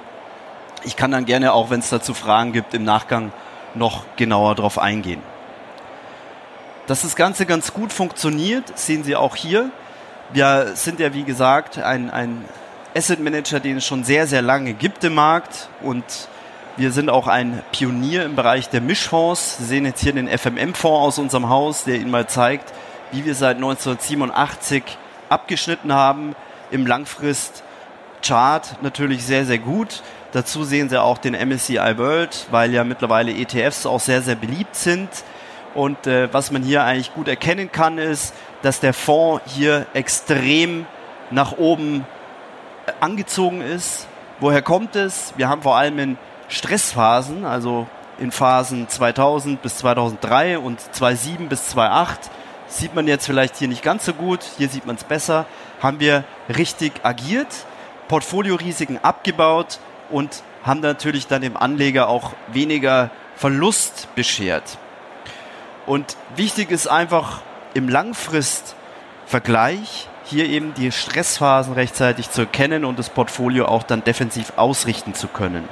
Ich 0.83 0.97
kann 0.97 1.11
dann 1.11 1.23
gerne 1.23 1.53
auch, 1.53 1.69
wenn 1.69 1.79
es 1.79 1.89
dazu 1.89 2.13
Fragen 2.13 2.51
gibt, 2.51 2.73
im 2.73 2.83
Nachgang 2.83 3.31
noch 3.75 4.03
genauer 4.17 4.55
darauf 4.55 4.77
eingehen. 4.77 5.21
Dass 6.87 7.03
das 7.03 7.15
Ganze 7.15 7.45
ganz 7.45 7.73
gut 7.73 7.93
funktioniert, 7.93 8.77
sehen 8.77 9.05
Sie 9.05 9.15
auch 9.15 9.37
hier. 9.37 9.71
Wir 10.33 10.71
sind 10.75 10.99
ja, 10.99 11.13
wie 11.13 11.23
gesagt, 11.23 11.77
ein, 11.77 12.09
ein 12.09 12.45
Asset 12.95 13.19
Manager, 13.19 13.59
den 13.59 13.77
es 13.77 13.85
schon 13.85 14.03
sehr, 14.03 14.25
sehr 14.25 14.41
lange 14.41 14.73
gibt 14.73 15.03
im 15.03 15.15
Markt 15.15 15.69
und 15.81 16.03
wir 16.77 16.91
sind 16.91 17.09
auch 17.09 17.27
ein 17.27 17.61
Pionier 17.71 18.25
im 18.25 18.35
Bereich 18.35 18.67
der 18.69 18.81
Mischfonds. 18.81 19.59
Sie 19.59 19.65
sehen 19.65 19.85
jetzt 19.85 20.01
hier 20.01 20.11
den 20.11 20.27
FMM-Fonds 20.27 20.83
aus 20.83 21.19
unserem 21.19 21.47
Haus, 21.47 21.85
der 21.85 21.95
Ihnen 21.95 22.11
mal 22.11 22.27
zeigt, 22.27 22.73
wie 23.11 23.23
wir 23.23 23.35
seit 23.35 23.57
1987 23.57 24.83
abgeschnitten 25.29 25.93
haben. 25.93 26.35
Im 26.71 26.85
Langfrist-Chart 26.85 28.81
natürlich 28.81 29.25
sehr, 29.25 29.45
sehr 29.45 29.59
gut. 29.59 30.03
Dazu 30.33 30.65
sehen 30.65 30.89
Sie 30.89 31.01
auch 31.01 31.17
den 31.17 31.33
MSCI 31.33 31.97
World, 31.97 32.47
weil 32.51 32.73
ja 32.73 32.83
mittlerweile 32.83 33.31
ETFs 33.31 33.85
auch 33.85 34.01
sehr, 34.01 34.21
sehr 34.21 34.35
beliebt 34.35 34.75
sind. 34.75 35.09
Und 35.75 36.07
äh, 36.07 36.33
was 36.33 36.51
man 36.51 36.63
hier 36.63 36.83
eigentlich 36.83 37.13
gut 37.13 37.27
erkennen 37.27 37.71
kann, 37.71 37.97
ist, 37.97 38.33
dass 38.61 38.79
der 38.79 38.93
Fonds 38.93 39.43
hier 39.45 39.85
extrem 39.93 40.85
nach 41.29 41.57
oben 41.57 42.05
äh, 42.87 42.91
angezogen 43.01 43.61
ist. 43.61 44.07
Woher 44.39 44.61
kommt 44.61 44.95
es? 44.95 45.33
Wir 45.37 45.49
haben 45.49 45.61
vor 45.61 45.75
allem 45.75 45.99
in 45.99 46.17
Stressphasen, 46.47 47.45
also 47.45 47.87
in 48.19 48.31
Phasen 48.31 48.87
2000 48.87 49.61
bis 49.61 49.77
2003 49.77 50.59
und 50.59 50.79
2007 50.79 51.49
bis 51.49 51.69
2008, 51.69 52.31
sieht 52.67 52.95
man 52.95 53.07
jetzt 53.07 53.25
vielleicht 53.25 53.57
hier 53.57 53.67
nicht 53.67 53.83
ganz 53.83 54.05
so 54.05 54.13
gut, 54.13 54.39
hier 54.57 54.69
sieht 54.69 54.85
man 54.85 54.95
es 54.95 55.03
besser, 55.03 55.45
haben 55.81 55.99
wir 55.99 56.23
richtig 56.49 56.93
agiert, 57.03 57.65
Portfoliorisiken 58.07 59.03
abgebaut 59.03 59.79
und 60.09 60.43
haben 60.63 60.79
natürlich 60.79 61.27
dann 61.27 61.41
dem 61.41 61.57
Anleger 61.57 62.07
auch 62.07 62.31
weniger 62.47 63.09
Verlust 63.35 64.07
beschert. 64.15 64.77
Und 65.85 66.17
wichtig 66.35 66.71
ist 66.71 66.87
einfach 66.87 67.41
im 67.73 67.89
Langfristvergleich 67.89 70.07
hier 70.23 70.45
eben 70.45 70.73
die 70.73 70.91
Stressphasen 70.91 71.73
rechtzeitig 71.73 72.31
zu 72.31 72.41
erkennen 72.41 72.85
und 72.85 72.97
das 72.97 73.09
Portfolio 73.09 73.67
auch 73.67 73.83
dann 73.83 74.03
defensiv 74.03 74.53
ausrichten 74.55 75.13
zu 75.13 75.27
können. 75.27 75.69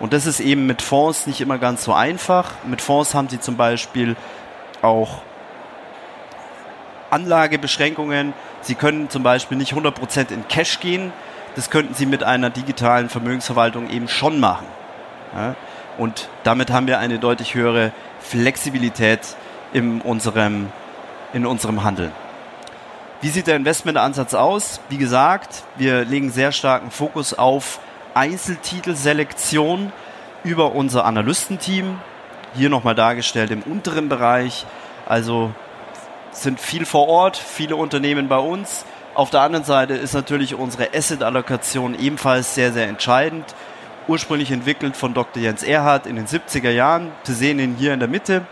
Und 0.00 0.12
das 0.12 0.26
ist 0.26 0.40
eben 0.40 0.66
mit 0.66 0.82
Fonds 0.82 1.26
nicht 1.26 1.40
immer 1.40 1.58
ganz 1.58 1.84
so 1.84 1.92
einfach. 1.92 2.52
Mit 2.64 2.80
Fonds 2.80 3.14
haben 3.14 3.28
Sie 3.28 3.38
zum 3.38 3.56
Beispiel 3.56 4.16
auch 4.82 5.22
Anlagebeschränkungen. 7.10 8.32
Sie 8.62 8.74
können 8.74 9.10
zum 9.10 9.22
Beispiel 9.22 9.58
nicht 9.58 9.74
100% 9.74 10.32
in 10.32 10.48
Cash 10.48 10.80
gehen. 10.80 11.12
Das 11.54 11.70
könnten 11.70 11.94
Sie 11.94 12.06
mit 12.06 12.24
einer 12.24 12.50
digitalen 12.50 13.08
Vermögensverwaltung 13.08 13.88
eben 13.90 14.08
schon 14.08 14.40
machen. 14.40 14.66
Und 15.98 16.28
damit 16.42 16.72
haben 16.72 16.88
wir 16.88 16.98
eine 16.98 17.18
deutlich 17.18 17.54
höhere 17.54 17.92
Flexibilität 18.24 19.20
in 19.72 20.00
unserem, 20.00 20.72
in 21.32 21.46
unserem 21.46 21.84
Handeln. 21.84 22.12
Wie 23.20 23.28
sieht 23.28 23.46
der 23.46 23.56
Investmentansatz 23.56 24.34
aus? 24.34 24.80
Wie 24.88 24.98
gesagt, 24.98 25.62
wir 25.76 26.04
legen 26.04 26.30
sehr 26.30 26.52
starken 26.52 26.90
Fokus 26.90 27.34
auf 27.34 27.80
Einzeltitelselektion 28.14 29.92
über 30.42 30.74
unser 30.74 31.04
Analystenteam. 31.04 31.98
Hier 32.54 32.70
nochmal 32.70 32.94
dargestellt 32.94 33.50
im 33.50 33.62
unteren 33.62 34.08
Bereich. 34.08 34.66
Also 35.06 35.52
sind 36.32 36.60
viel 36.60 36.86
vor 36.86 37.08
Ort, 37.08 37.36
viele 37.36 37.76
Unternehmen 37.76 38.28
bei 38.28 38.38
uns. 38.38 38.84
Auf 39.14 39.30
der 39.30 39.42
anderen 39.42 39.64
Seite 39.64 39.94
ist 39.94 40.14
natürlich 40.14 40.54
unsere 40.54 40.88
Asset-Allokation 40.94 41.98
ebenfalls 41.98 42.54
sehr, 42.54 42.72
sehr 42.72 42.88
entscheidend 42.88 43.54
ursprünglich 44.08 44.50
entwickelt 44.50 44.96
von 44.96 45.14
Dr. 45.14 45.42
Jens 45.42 45.62
Erhardt 45.62 46.06
in 46.06 46.16
den 46.16 46.26
70er 46.26 46.70
Jahren. 46.70 47.10
Sie 47.22 47.34
sehen 47.34 47.58
ihn 47.58 47.76
hier 47.78 47.92
in 47.92 48.00
der 48.00 48.08
Mitte. 48.08 48.46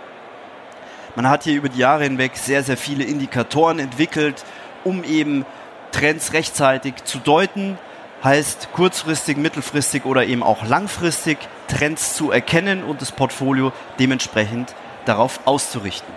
Man 1.14 1.28
hat 1.28 1.44
hier 1.44 1.54
über 1.54 1.68
die 1.68 1.78
Jahre 1.78 2.04
hinweg 2.04 2.36
sehr, 2.36 2.62
sehr 2.62 2.76
viele 2.76 3.04
Indikatoren 3.04 3.78
entwickelt, 3.78 4.44
um 4.84 5.04
eben 5.04 5.44
Trends 5.90 6.32
rechtzeitig 6.32 7.04
zu 7.04 7.18
deuten. 7.18 7.78
Heißt 8.24 8.68
kurzfristig, 8.72 9.36
mittelfristig 9.36 10.04
oder 10.04 10.24
eben 10.24 10.42
auch 10.42 10.64
langfristig 10.64 11.38
Trends 11.68 12.14
zu 12.14 12.30
erkennen 12.30 12.84
und 12.84 13.02
das 13.02 13.12
Portfolio 13.12 13.72
dementsprechend 13.98 14.74
darauf 15.04 15.40
auszurichten. 15.44 16.14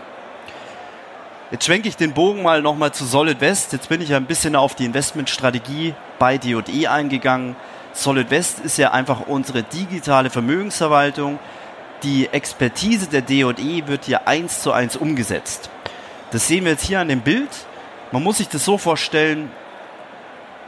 Jetzt 1.52 1.66
schwenke 1.66 1.88
ich 1.88 1.96
den 1.96 2.14
Bogen 2.14 2.42
mal 2.42 2.62
nochmal 2.62 2.92
zu 2.92 3.06
Solid 3.06 3.40
West. 3.42 3.74
Jetzt 3.74 3.90
bin 3.90 4.02
ich 4.02 4.10
ja 4.10 4.18
ein 4.18 4.26
bisschen 4.26 4.56
auf 4.56 4.76
die 4.76 4.86
Investmentstrategie 4.86 5.94
bei 6.20 6.38
D&E 6.38 6.88
eingegangen. 6.88 7.56
Solid 7.96 8.30
West 8.30 8.60
ist 8.60 8.78
ja 8.78 8.92
einfach 8.92 9.22
unsere 9.26 9.64
digitale 9.64 10.30
Vermögensverwaltung. 10.30 11.40
Die 12.04 12.28
Expertise 12.28 13.08
der 13.08 13.22
D&E 13.22 13.88
wird 13.88 14.06
hier 14.06 14.28
eins 14.28 14.62
zu 14.62 14.74
eins 14.74 14.98
umgesetzt. 14.98 15.70
Das 16.32 16.48
sehen 16.48 16.66
wir 16.66 16.74
jetzt 16.74 16.86
hier 16.86 17.00
an 17.00 17.08
dem 17.08 17.22
Bild. 17.22 17.50
Man 18.12 18.22
muss 18.22 18.38
sich 18.38 18.50
das 18.50 18.66
so 18.66 18.78
vorstellen, 18.78 19.50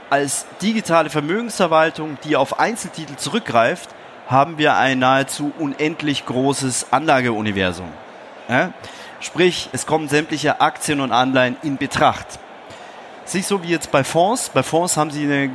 als 0.09 0.45
digitale 0.61 1.09
Vermögensverwaltung, 1.09 2.17
die 2.23 2.37
auf 2.37 2.59
Einzeltitel 2.59 3.17
zurückgreift, 3.17 3.89
haben 4.29 4.57
wir 4.57 4.77
ein 4.77 4.99
nahezu 4.99 5.51
unendlich 5.59 6.25
großes 6.25 6.87
Anlageuniversum. 6.91 7.91
Ja? 8.47 8.71
Sprich, 9.19 9.69
es 9.73 9.85
kommen 9.85 10.07
sämtliche 10.07 10.61
Aktien 10.61 11.01
und 11.01 11.11
Anleihen 11.11 11.57
in 11.61 11.75
Betracht. 11.75 12.39
Ist 13.27 13.33
nicht 13.33 13.47
so 13.47 13.61
wie 13.61 13.67
jetzt 13.67 13.91
bei 13.91 14.05
Fonds. 14.05 14.47
Bei 14.53 14.63
Fonds 14.63 14.95
haben 14.95 15.11
sie 15.11 15.25
eine 15.25 15.51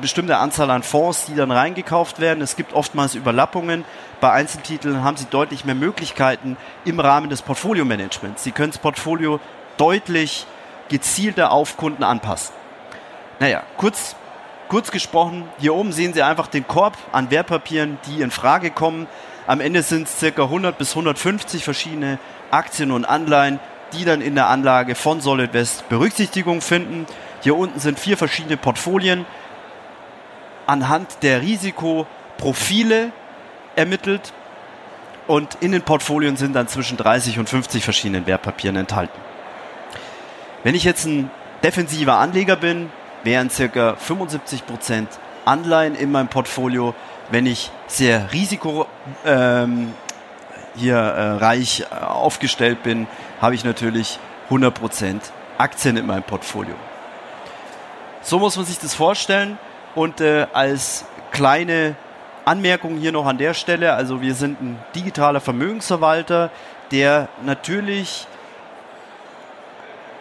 bestimmte 0.00 0.38
Anzahl 0.38 0.68
an 0.72 0.82
Fonds, 0.82 1.26
die 1.26 1.36
dann 1.36 1.52
reingekauft 1.52 2.18
werden. 2.18 2.42
Es 2.42 2.56
gibt 2.56 2.72
oftmals 2.72 3.14
Überlappungen. 3.14 3.84
Bei 4.20 4.32
Einzeltiteln 4.32 5.04
haben 5.04 5.16
sie 5.16 5.26
deutlich 5.26 5.64
mehr 5.64 5.76
Möglichkeiten 5.76 6.56
im 6.84 6.98
Rahmen 6.98 7.30
des 7.30 7.42
Portfolio-Managements. 7.42 8.42
Sie 8.42 8.50
können 8.50 8.72
das 8.72 8.80
Portfolio 8.80 9.38
deutlich 9.76 10.46
gezielter 10.88 11.52
auf 11.52 11.76
Kunden 11.76 12.02
anpassen. 12.02 12.56
Naja, 13.38 13.62
kurz, 13.76 14.16
kurz 14.66 14.90
gesprochen, 14.90 15.48
hier 15.60 15.76
oben 15.76 15.92
sehen 15.92 16.14
Sie 16.14 16.24
einfach 16.24 16.48
den 16.48 16.66
Korb 16.66 16.98
an 17.12 17.30
Wertpapieren, 17.30 17.98
die 18.08 18.20
in 18.20 18.32
Frage 18.32 18.72
kommen. 18.72 19.06
Am 19.46 19.60
Ende 19.60 19.84
sind 19.84 20.08
es 20.08 20.34
ca. 20.34 20.42
100 20.42 20.76
bis 20.76 20.90
150 20.90 21.62
verschiedene 21.62 22.18
Aktien 22.50 22.90
und 22.90 23.04
Anleihen, 23.04 23.60
die 23.92 24.04
dann 24.04 24.20
in 24.20 24.34
der 24.34 24.48
Anlage 24.48 24.94
von 24.94 25.20
Solid 25.20 25.52
West 25.54 25.88
Berücksichtigung 25.88 26.60
finden. 26.60 27.06
Hier 27.42 27.56
unten 27.56 27.80
sind 27.80 27.98
vier 27.98 28.16
verschiedene 28.16 28.56
Portfolien 28.56 29.26
anhand 30.66 31.22
der 31.22 31.42
Risikoprofile 31.42 33.12
ermittelt 33.76 34.32
und 35.26 35.56
in 35.60 35.72
den 35.72 35.82
Portfolien 35.82 36.36
sind 36.36 36.54
dann 36.54 36.68
zwischen 36.68 36.96
30 36.96 37.38
und 37.38 37.48
50 37.48 37.84
verschiedenen 37.84 38.26
Wertpapieren 38.26 38.76
enthalten. 38.76 39.18
Wenn 40.64 40.74
ich 40.74 40.84
jetzt 40.84 41.06
ein 41.06 41.30
defensiver 41.62 42.18
Anleger 42.18 42.56
bin, 42.56 42.90
wären 43.24 43.50
circa 43.50 43.96
75 43.96 44.66
Prozent 44.66 45.08
Anleihen 45.44 45.94
in 45.94 46.10
meinem 46.10 46.28
Portfolio. 46.28 46.94
Wenn 47.30 47.46
ich 47.46 47.70
sehr 47.86 48.32
risiko 48.32 48.86
ähm, 49.24 49.92
hier 50.74 50.96
äh, 50.96 51.30
reich 51.32 51.80
äh, 51.90 52.04
aufgestellt 52.04 52.82
bin, 52.82 53.06
habe 53.40 53.54
ich 53.54 53.64
natürlich 53.64 54.18
100% 54.50 55.20
Aktien 55.58 55.96
in 55.96 56.06
meinem 56.06 56.22
Portfolio. 56.22 56.74
So 58.22 58.38
muss 58.38 58.56
man 58.56 58.64
sich 58.64 58.78
das 58.78 58.94
vorstellen 58.94 59.58
und 59.94 60.20
äh, 60.20 60.46
als 60.52 61.04
kleine 61.30 61.96
Anmerkung 62.44 62.96
hier 62.98 63.12
noch 63.12 63.26
an 63.26 63.38
der 63.38 63.54
Stelle, 63.54 63.94
also 63.94 64.20
wir 64.20 64.34
sind 64.34 64.60
ein 64.60 64.78
digitaler 64.94 65.40
Vermögensverwalter, 65.40 66.50
der 66.90 67.28
natürlich 67.44 68.26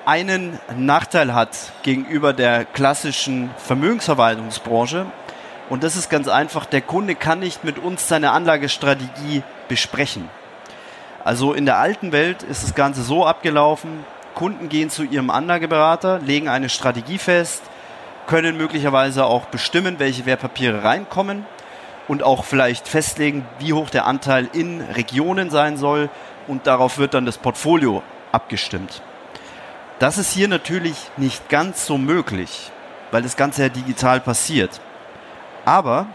einen 0.05 0.59
Nachteil 0.75 1.33
hat 1.33 1.73
gegenüber 1.83 2.33
der 2.33 2.65
klassischen 2.65 3.51
Vermögensverwaltungsbranche. 3.57 5.05
Und 5.69 5.83
das 5.83 5.95
ist 5.95 6.09
ganz 6.09 6.27
einfach, 6.27 6.65
der 6.65 6.81
Kunde 6.81 7.15
kann 7.15 7.39
nicht 7.39 7.63
mit 7.63 7.77
uns 7.77 8.07
seine 8.07 8.31
Anlagestrategie 8.31 9.43
besprechen. 9.67 10.29
Also 11.23 11.53
in 11.53 11.65
der 11.65 11.77
alten 11.77 12.11
Welt 12.11 12.43
ist 12.43 12.63
das 12.63 12.73
Ganze 12.73 13.03
so 13.03 13.25
abgelaufen, 13.25 14.03
Kunden 14.33 14.69
gehen 14.69 14.89
zu 14.89 15.03
ihrem 15.03 15.29
Anlageberater, 15.29 16.19
legen 16.19 16.47
eine 16.47 16.69
Strategie 16.69 17.17
fest, 17.17 17.61
können 18.27 18.57
möglicherweise 18.57 19.25
auch 19.25 19.45
bestimmen, 19.45 19.99
welche 19.99 20.25
Wertpapiere 20.25 20.83
reinkommen 20.83 21.45
und 22.07 22.23
auch 22.23 22.43
vielleicht 22.43 22.87
festlegen, 22.87 23.45
wie 23.59 23.73
hoch 23.73 23.89
der 23.89 24.05
Anteil 24.05 24.49
in 24.53 24.81
Regionen 24.81 25.49
sein 25.49 25.77
soll 25.77 26.09
und 26.47 26.65
darauf 26.65 26.97
wird 26.97 27.13
dann 27.13 27.25
das 27.25 27.37
Portfolio 27.37 28.01
abgestimmt. 28.31 29.01
Das 29.99 30.17
ist 30.17 30.31
hier 30.31 30.47
natürlich 30.47 30.95
nicht 31.17 31.49
ganz 31.49 31.85
so 31.85 31.97
möglich, 31.97 32.71
weil 33.11 33.21
das 33.21 33.37
Ganze 33.37 33.63
ja 33.63 33.69
digital 33.69 34.19
passiert. 34.19 34.81
Aber 35.65 36.07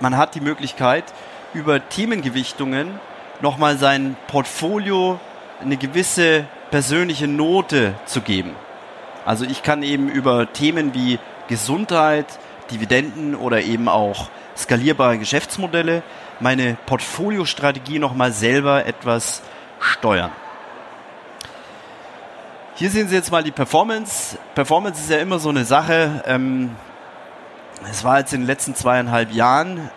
man 0.00 0.16
hat 0.16 0.34
die 0.34 0.40
Möglichkeit, 0.40 1.04
über 1.52 1.86
Themengewichtungen 1.88 3.00
nochmal 3.40 3.78
sein 3.78 4.16
Portfolio 4.26 5.18
eine 5.60 5.76
gewisse 5.76 6.44
persönliche 6.70 7.28
Note 7.28 7.94
zu 8.06 8.20
geben. 8.20 8.54
Also 9.24 9.44
ich 9.44 9.62
kann 9.62 9.82
eben 9.82 10.08
über 10.08 10.52
Themen 10.52 10.94
wie 10.94 11.18
Gesundheit, 11.48 12.26
Dividenden 12.70 13.34
oder 13.34 13.62
eben 13.62 13.88
auch 13.88 14.28
skalierbare 14.56 15.18
Geschäftsmodelle 15.18 16.02
meine 16.40 16.76
Portfoliostrategie 16.86 17.98
nochmal 17.98 18.32
selber 18.32 18.86
etwas 18.86 19.42
steuern. 19.80 20.30
Hier 22.74 22.90
sehen 22.90 23.08
Sie 23.08 23.16
jetzt 23.16 23.32
mal 23.32 23.42
die 23.42 23.50
Performance. 23.50 24.38
Performance 24.54 25.00
ist 25.00 25.10
ja 25.10 25.18
immer 25.18 25.40
so 25.40 25.48
eine 25.48 25.64
Sache. 25.64 26.22
Ähm, 26.26 26.76
es 27.90 28.04
war 28.04 28.20
jetzt 28.20 28.32
in 28.32 28.42
den 28.42 28.46
letzten 28.46 28.74
zweieinhalb 28.74 29.32
Jahren, 29.32 29.90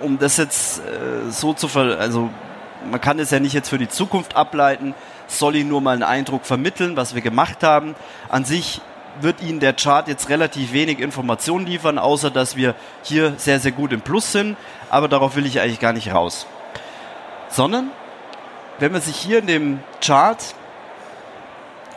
um 0.00 0.18
das 0.18 0.36
jetzt 0.36 0.78
äh, 0.78 1.30
so 1.30 1.52
zu 1.52 1.66
ver 1.66 1.98
also 1.98 2.30
man 2.90 3.00
kann 3.00 3.18
es 3.18 3.30
ja 3.30 3.40
nicht 3.40 3.52
jetzt 3.52 3.68
für 3.68 3.78
die 3.78 3.88
Zukunft 3.88 4.36
ableiten, 4.36 4.94
soll 5.26 5.56
Ihnen 5.56 5.68
nur 5.68 5.80
mal 5.80 5.92
einen 5.92 6.02
Eindruck 6.02 6.46
vermitteln, 6.46 6.96
was 6.96 7.14
wir 7.14 7.22
gemacht 7.22 7.62
haben. 7.62 7.94
An 8.28 8.44
sich 8.44 8.80
wird 9.20 9.42
Ihnen 9.42 9.60
der 9.60 9.72
Chart 9.72 10.08
jetzt 10.08 10.28
relativ 10.28 10.72
wenig 10.72 11.00
Informationen 11.00 11.66
liefern, 11.66 11.98
außer 11.98 12.30
dass 12.30 12.56
wir 12.56 12.74
hier 13.02 13.34
sehr, 13.36 13.60
sehr 13.60 13.72
gut 13.72 13.92
im 13.92 14.00
Plus 14.00 14.32
sind. 14.32 14.56
Aber 14.90 15.08
darauf 15.08 15.36
will 15.36 15.46
ich 15.46 15.60
eigentlich 15.60 15.80
gar 15.80 15.92
nicht 15.92 16.12
raus. 16.12 16.46
Sondern, 17.48 17.90
wenn 18.78 18.92
man 18.92 19.00
sich 19.00 19.16
hier 19.16 19.40
in 19.40 19.46
dem 19.46 19.80
Chart 20.00 20.38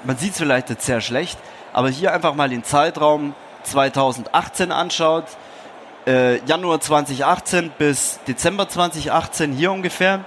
man 0.03 0.17
sieht 0.17 0.31
es 0.31 0.37
vielleicht 0.37 0.69
jetzt 0.69 0.85
sehr 0.85 1.01
schlecht, 1.01 1.37
aber 1.73 1.89
hier 1.89 2.13
einfach 2.13 2.33
mal 2.33 2.49
den 2.49 2.63
Zeitraum 2.63 3.35
2018 3.63 4.71
anschaut, 4.71 5.25
äh, 6.07 6.43
Januar 6.45 6.81
2018 6.81 7.71
bis 7.77 8.19
Dezember 8.27 8.67
2018 8.67 9.53
hier 9.53 9.71
ungefähr. 9.71 10.21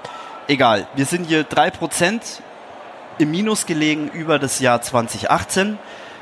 Egal, 0.46 0.86
wir 0.94 1.06
sind 1.06 1.24
hier 1.26 1.46
3% 1.48 2.20
im 3.16 3.30
Minus 3.30 3.64
gelegen 3.64 4.08
über 4.08 4.38
das 4.38 4.60
Jahr 4.60 4.82
2018. 4.82 5.78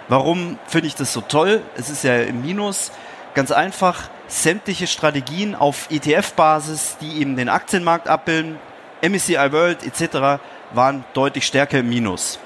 Warum 0.06 0.60
finde 0.68 0.86
ich 0.86 0.94
das 0.94 1.12
so 1.12 1.22
toll? 1.22 1.60
Es 1.76 1.90
ist 1.90 2.04
ja 2.04 2.18
im 2.22 2.40
Minus. 2.40 2.92
Ganz 3.34 3.50
einfach, 3.50 4.10
sämtliche 4.28 4.86
Strategien 4.86 5.56
auf 5.56 5.88
ETF-Basis, 5.90 6.98
die 7.00 7.20
eben 7.20 7.34
den 7.34 7.48
Aktienmarkt 7.48 8.06
abbilden, 8.06 8.60
MSCI 9.00 9.50
World 9.50 9.84
etc., 9.84 10.40
waren 10.72 11.04
deutlich 11.14 11.44
stärker 11.44 11.80
im 11.80 11.88
Minus. 11.88 12.38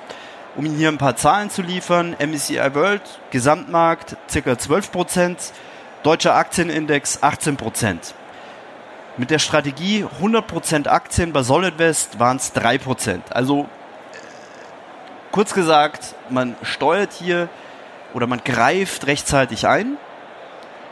Um 0.56 0.64
Ihnen 0.64 0.78
hier 0.78 0.88
ein 0.88 0.96
paar 0.96 1.16
Zahlen 1.16 1.50
zu 1.50 1.60
liefern, 1.60 2.16
MSCI 2.18 2.74
World, 2.74 3.02
Gesamtmarkt 3.30 4.16
ca. 4.32 4.52
12%, 4.52 5.36
deutscher 6.02 6.36
Aktienindex 6.36 7.22
18%. 7.22 8.14
Mit 9.18 9.30
der 9.30 9.38
Strategie 9.38 10.04
100% 10.20 10.88
Aktien 10.88 11.32
bei 11.32 11.42
SolidWest 11.42 12.18
waren 12.18 12.36
es 12.36 12.54
3%. 12.54 13.32
Also 13.32 13.66
kurz 15.32 15.54
gesagt, 15.54 16.14
man 16.28 16.54
steuert 16.62 17.14
hier 17.14 17.48
oder 18.12 18.26
man 18.26 18.42
greift 18.44 19.06
rechtzeitig 19.06 19.66
ein 19.66 19.96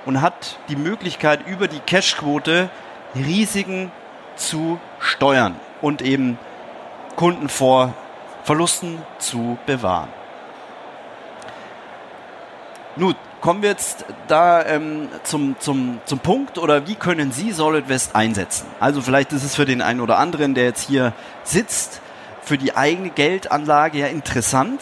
und 0.07 0.23
hat 0.23 0.59
die 0.69 0.77
Möglichkeit 0.77 1.47
über 1.47 1.69
die 1.69 1.81
Cashquote 1.81 2.71
Risiken 3.15 3.93
zu 4.37 4.81
steuern 5.01 5.61
und 5.83 6.01
eben 6.01 6.39
Kunden 7.17 7.51
vor 7.51 7.93
Verlusten 8.45 9.03
zu 9.19 9.59
bewahren. 9.67 10.09
Nun, 12.97 13.15
kommen 13.45 13.61
wir 13.61 13.69
jetzt 13.69 14.07
da 14.27 14.65
ähm, 14.65 15.11
zum, 15.23 15.57
zum, 15.61 16.01
zum 16.07 16.19
Punkt 16.19 16.57
oder 16.57 16.87
wie 16.87 16.95
können 16.95 17.31
Sie 17.31 17.53
Solid 17.53 17.91
West 17.91 18.17
einsetzen? 18.17 18.67
Also 18.81 19.03
vielleicht 19.03 19.35
ist 19.35 19.45
es 19.45 19.55
für 19.55 19.67
den 19.67 19.83
einen 19.83 20.01
oder 20.01 20.17
anderen, 20.17 20.55
der 20.55 20.65
jetzt 20.65 20.89
hier 20.89 21.13
sitzt, 21.43 22.01
für 22.41 22.57
die 22.57 22.75
eigene 22.75 23.11
Geldanlage 23.11 23.99
ja 23.99 24.07
interessant, 24.07 24.81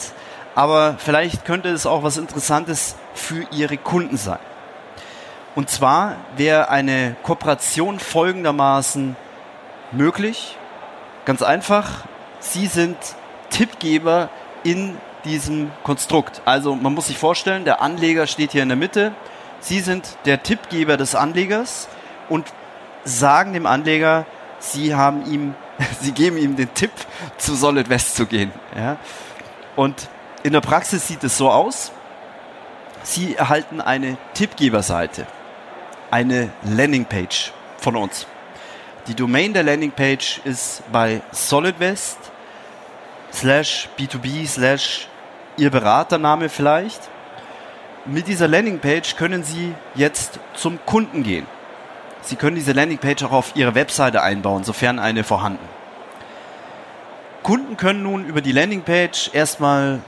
aber 0.54 0.94
vielleicht 0.98 1.44
könnte 1.44 1.70
es 1.70 1.86
auch 1.86 2.04
was 2.04 2.16
Interessantes 2.18 2.94
für 3.14 3.44
Ihre 3.50 3.78
Kunden 3.78 4.16
sein. 4.16 4.38
Und 5.56 5.68
zwar 5.68 6.14
wäre 6.36 6.68
eine 6.68 7.16
Kooperation 7.24 7.98
folgendermaßen 7.98 9.16
möglich. 9.90 10.56
Ganz 11.24 11.42
einfach, 11.42 12.04
Sie 12.38 12.68
sind 12.68 12.96
Tippgeber 13.50 14.28
in 14.62 14.96
diesem 15.24 15.70
Konstrukt. 15.82 16.42
Also 16.44 16.74
man 16.74 16.94
muss 16.94 17.06
sich 17.06 17.18
vorstellen, 17.18 17.64
der 17.64 17.80
Anleger 17.80 18.26
steht 18.26 18.52
hier 18.52 18.62
in 18.62 18.68
der 18.68 18.76
Mitte. 18.76 19.12
Sie 19.60 19.80
sind 19.80 20.16
der 20.24 20.42
Tippgeber 20.42 20.96
des 20.96 21.14
Anlegers 21.14 21.88
und 22.28 22.46
sagen 23.04 23.52
dem 23.52 23.66
Anleger, 23.66 24.26
Sie 24.58 24.94
haben 24.94 25.30
ihm, 25.30 25.54
Sie 26.00 26.12
geben 26.12 26.36
ihm 26.36 26.56
den 26.56 26.72
Tipp, 26.74 26.92
zu 27.36 27.54
Solid 27.54 27.88
West 27.88 28.16
zu 28.16 28.26
gehen. 28.26 28.52
Ja? 28.76 28.96
Und 29.76 30.08
in 30.42 30.52
der 30.52 30.60
Praxis 30.60 31.08
sieht 31.08 31.24
es 31.24 31.36
so 31.36 31.50
aus. 31.50 31.92
Sie 33.02 33.34
erhalten 33.34 33.80
eine 33.80 34.16
Tippgeberseite, 34.34 35.26
eine 36.10 36.50
Landingpage 36.62 37.52
von 37.78 37.96
uns. 37.96 38.26
Die 39.08 39.14
Domain 39.14 39.52
der 39.52 39.64
Landingpage 39.64 40.40
ist 40.44 40.84
bei 40.92 41.22
SolidWest 41.32 42.18
slash 43.32 43.88
B2B 43.98 44.46
slash 44.46 45.08
Ihr 45.62 45.70
Beratername 45.70 46.48
vielleicht. 46.48 47.00
Mit 48.04 48.26
dieser 48.26 48.48
Landingpage 48.48 49.14
können 49.14 49.44
Sie 49.44 49.72
jetzt 49.94 50.40
zum 50.54 50.84
Kunden 50.86 51.22
gehen. 51.22 51.46
Sie 52.20 52.34
können 52.34 52.56
diese 52.56 52.72
Landingpage 52.72 53.22
auch 53.22 53.30
auf 53.30 53.52
Ihre 53.54 53.76
Webseite 53.76 54.24
einbauen, 54.24 54.64
sofern 54.64 54.98
eine 54.98 55.22
vorhanden. 55.22 55.64
Kunden 57.44 57.76
können 57.76 58.02
nun 58.02 58.24
über 58.24 58.40
die 58.40 58.50
Landingpage 58.50 59.30
erstmal 59.34 60.00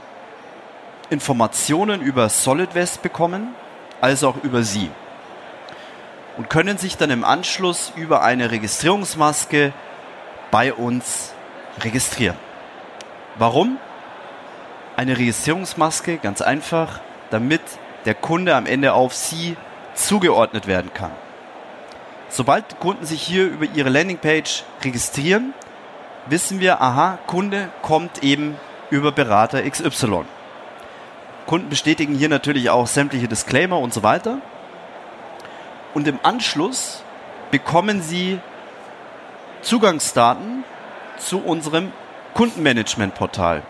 Informationen 1.09 2.01
über 2.01 2.27
SolidWest 2.27 3.01
bekommen, 3.01 3.55
als 4.01 4.25
auch 4.25 4.35
über 4.43 4.61
Sie. 4.63 4.91
Und 6.35 6.49
können 6.49 6.77
sich 6.77 6.97
dann 6.97 7.11
im 7.11 7.23
Anschluss 7.23 7.93
über 7.95 8.23
eine 8.23 8.51
Registrierungsmaske 8.51 9.71
bei 10.51 10.73
uns 10.73 11.31
registrieren. 11.81 12.35
Warum? 13.37 13.77
Eine 14.97 15.17
Registrierungsmaske, 15.17 16.17
ganz 16.17 16.41
einfach, 16.41 17.01
damit 17.29 17.61
der 18.05 18.15
Kunde 18.15 18.55
am 18.55 18.65
Ende 18.65 18.93
auf 18.93 19.13
Sie 19.13 19.57
zugeordnet 19.93 20.67
werden 20.67 20.91
kann. 20.93 21.11
Sobald 22.29 22.79
Kunden 22.79 23.05
sich 23.05 23.21
hier 23.21 23.45
über 23.45 23.65
ihre 23.73 23.89
Landingpage 23.89 24.63
registrieren, 24.83 25.53
wissen 26.27 26.59
wir, 26.59 26.81
aha, 26.81 27.19
Kunde 27.27 27.69
kommt 27.81 28.23
eben 28.23 28.57
über 28.89 29.11
Berater 29.11 29.69
XY. 29.69 30.23
Kunden 31.45 31.69
bestätigen 31.69 32.15
hier 32.15 32.29
natürlich 32.29 32.69
auch 32.69 32.87
sämtliche 32.87 33.27
Disclaimer 33.27 33.79
und 33.79 33.93
so 33.93 34.01
weiter. 34.01 34.39
Und 35.93 36.07
im 36.07 36.19
Anschluss 36.23 37.03
bekommen 37.51 38.01
Sie 38.01 38.39
Zugangsdaten 39.61 40.63
zu 41.17 41.39
unserem 41.39 41.91
Kundenmanagement-Portal. 42.33 43.63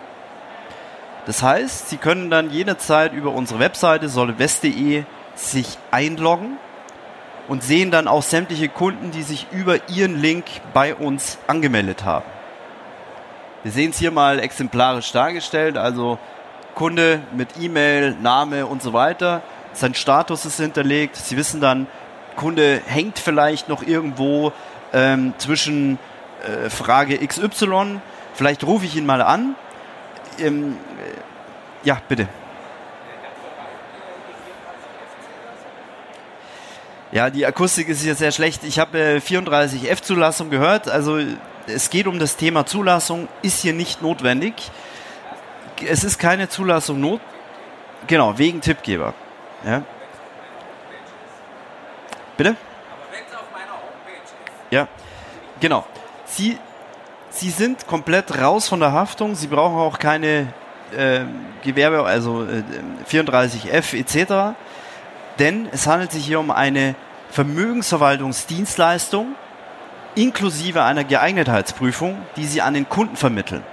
Das 1.25 1.41
heißt, 1.41 1.89
Sie 1.89 1.97
können 1.97 2.29
dann 2.29 2.51
jederzeit 2.51 3.13
über 3.13 3.31
unsere 3.31 3.59
Webseite 3.59 4.09
solidwest.de 4.09 5.03
sich 5.35 5.77
einloggen 5.91 6.57
und 7.47 7.63
sehen 7.63 7.91
dann 7.91 8.07
auch 8.07 8.23
sämtliche 8.23 8.69
Kunden, 8.69 9.11
die 9.11 9.23
sich 9.23 9.47
über 9.51 9.89
Ihren 9.89 10.21
Link 10.21 10.45
bei 10.73 10.95
uns 10.95 11.37
angemeldet 11.47 12.05
haben. 12.05 12.25
Wir 13.63 13.71
sehen 13.71 13.89
es 13.89 13.97
hier 13.97 14.11
mal 14.11 14.39
exemplarisch 14.39 15.11
dargestellt, 15.11 15.77
also 15.77 16.19
Kunde 16.75 17.21
mit 17.35 17.49
E-Mail, 17.59 18.15
Name 18.21 18.67
und 18.67 18.83
so 18.83 18.93
weiter. 18.93 19.41
Sein 19.73 19.95
Status 19.95 20.45
ist 20.45 20.57
hinterlegt. 20.59 21.15
Sie 21.15 21.37
wissen 21.37 21.61
dann, 21.61 21.87
Kunde 22.35 22.81
hängt 22.85 23.17
vielleicht 23.17 23.67
noch 23.69 23.81
irgendwo 23.81 24.53
ähm, 24.93 25.33
zwischen 25.37 25.97
äh, 26.43 26.69
Frage 26.69 27.17
XY 27.25 27.99
Vielleicht 28.35 28.65
rufe 28.65 28.85
ich 28.85 28.95
ihn 28.97 29.05
mal 29.05 29.21
an. 29.21 29.55
Ähm, 30.39 30.73
äh, 30.73 31.14
ja, 31.85 32.01
bitte. 32.07 32.27
Ja, 37.11 37.29
die 37.29 37.45
Akustik 37.45 37.87
ist 37.87 38.01
hier 38.01 38.15
sehr 38.15 38.33
schlecht. 38.33 38.63
Ich 38.65 38.77
habe 38.77 38.99
äh, 38.99 39.17
34F-Zulassung 39.19 40.49
gehört. 40.49 40.89
Also 40.89 41.19
es 41.67 41.89
geht 41.89 42.07
um 42.07 42.19
das 42.19 42.35
Thema 42.35 42.65
Zulassung, 42.65 43.29
ist 43.41 43.61
hier 43.61 43.73
nicht 43.73 44.01
notwendig. 44.01 44.53
Es 45.87 46.03
ist 46.03 46.17
keine 46.19 46.49
Zulassung 46.49 46.99
not. 46.99 47.21
Genau, 48.07 48.37
wegen 48.37 48.59
Tippgeber. 48.59 49.13
Ja. 49.65 49.83
Bitte? 52.35 52.55
Ja, 54.71 54.87
genau. 55.61 55.85
Sie, 56.25 56.57
Sie 57.29 57.49
sind 57.49 57.87
komplett 57.87 58.37
raus 58.41 58.67
von 58.67 58.79
der 58.79 58.91
Haftung. 58.91 59.35
Sie 59.35 59.47
brauchen 59.47 59.77
auch 59.77 59.99
keine 59.99 60.53
äh, 60.95 61.21
Gewerbe, 61.63 62.03
also 62.03 62.43
äh, 62.43 62.63
34F 63.09 63.97
etc. 63.97 64.55
Denn 65.39 65.67
es 65.71 65.87
handelt 65.87 66.11
sich 66.11 66.25
hier 66.25 66.39
um 66.39 66.51
eine 66.51 66.95
Vermögensverwaltungsdienstleistung 67.31 69.35
inklusive 70.15 70.83
einer 70.83 71.03
Geeignetheitsprüfung, 71.03 72.17
die 72.37 72.45
Sie 72.45 72.61
an 72.61 72.73
den 72.73 72.89
Kunden 72.89 73.17
vermitteln. 73.17 73.63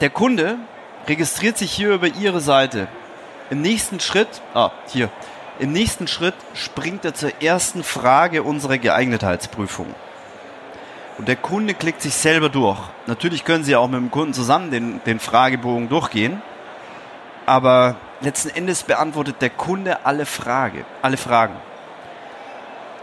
Der 0.00 0.10
Kunde 0.10 0.56
registriert 1.06 1.58
sich 1.58 1.72
hier 1.72 1.92
über 1.92 2.06
Ihre 2.06 2.40
Seite. 2.40 2.88
Im 3.50 3.60
nächsten 3.60 4.00
Schritt, 4.00 4.28
ah, 4.54 4.70
hier, 4.86 5.10
im 5.58 5.72
nächsten 5.72 6.06
Schritt 6.06 6.34
springt 6.54 7.04
er 7.04 7.14
zur 7.14 7.42
ersten 7.42 7.82
Frage 7.82 8.42
unserer 8.42 8.78
Geeignetheitsprüfung. 8.78 9.94
Und 11.20 11.28
der 11.28 11.36
Kunde 11.36 11.74
klickt 11.74 12.00
sich 12.00 12.14
selber 12.14 12.48
durch. 12.48 12.78
Natürlich 13.06 13.44
können 13.44 13.62
Sie 13.62 13.76
auch 13.76 13.88
mit 13.88 14.00
dem 14.00 14.10
Kunden 14.10 14.32
zusammen 14.32 14.70
den, 14.70 15.04
den 15.04 15.20
Fragebogen 15.20 15.90
durchgehen, 15.90 16.40
aber 17.44 17.96
letzten 18.22 18.48
Endes 18.48 18.84
beantwortet 18.84 19.36
der 19.42 19.50
Kunde 19.50 20.06
alle 20.06 20.24
Frage, 20.24 20.86
alle 21.02 21.18
Fragen. 21.18 21.56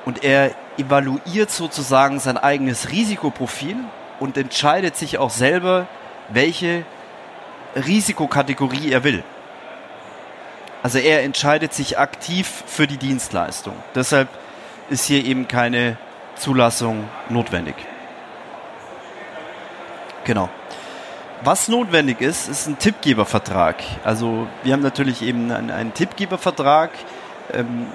Und 0.03 0.23
er 0.23 0.49
evaluiert 0.79 1.51
sozusagen 1.51 2.19
sein 2.19 2.39
eigenes 2.39 2.89
Risikoprofil 2.89 3.75
und 4.19 4.35
entscheidet 4.35 4.95
sich 4.95 5.19
auch 5.19 5.29
selber, 5.29 5.85
welche 6.29 6.85
Risikokategorie 7.75 8.91
er 8.91 9.03
will. 9.03 9.23
Also 10.81 10.97
er 10.97 11.21
entscheidet 11.21 11.71
sich 11.71 11.99
aktiv 11.99 12.63
für 12.65 12.87
die 12.87 12.97
Dienstleistung. 12.97 13.75
Deshalb 13.93 14.27
ist 14.89 15.05
hier 15.05 15.23
eben 15.23 15.47
keine 15.47 15.97
Zulassung 16.35 17.07
notwendig. 17.29 17.75
Genau. 20.27 20.49
Was 21.41 21.69
notwendig 21.69 22.19
ist, 22.19 22.49
ist 22.49 22.67
ein 22.67 22.77
Tippgebervertrag. 22.77 23.77
Also 24.03 24.45
wir 24.61 24.73
haben 24.73 24.81
natürlich 24.81 25.21
eben 25.21 25.49
einen, 25.51 25.71
einen 25.71 25.93
Tippgebervertrag. 25.93 26.89
Ähm, 27.53 27.87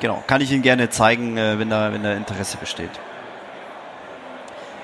genau, 0.00 0.24
kann 0.26 0.40
ich 0.40 0.50
Ihnen 0.50 0.62
gerne 0.62 0.90
zeigen, 0.90 1.36
äh, 1.36 1.56
wenn, 1.60 1.70
da, 1.70 1.92
wenn 1.92 2.02
da 2.02 2.14
Interesse 2.14 2.56
besteht. 2.56 2.90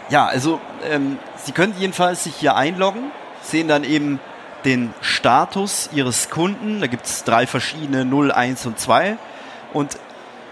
Ja, 0.09 0.27
also 0.27 0.61
ähm, 0.89 1.19
Sie 1.35 1.51
können 1.51 1.75
jedenfalls 1.81 2.23
sich 2.23 2.37
hier 2.37 2.55
einloggen, 2.55 3.11
sehen 3.43 3.67
dann 3.67 3.83
eben 3.83 4.21
den 4.65 4.95
Status 5.01 5.91
Ihres 5.93 6.31
Kunden. 6.31 6.81
Da 6.81 6.87
gibt 6.87 7.07
es 7.07 7.25
drei 7.25 7.49
verschiedene 7.49 8.05
0, 8.05 8.31
1 8.31 8.67
und 8.67 8.79
2. 8.79 9.17
Und 9.73 9.99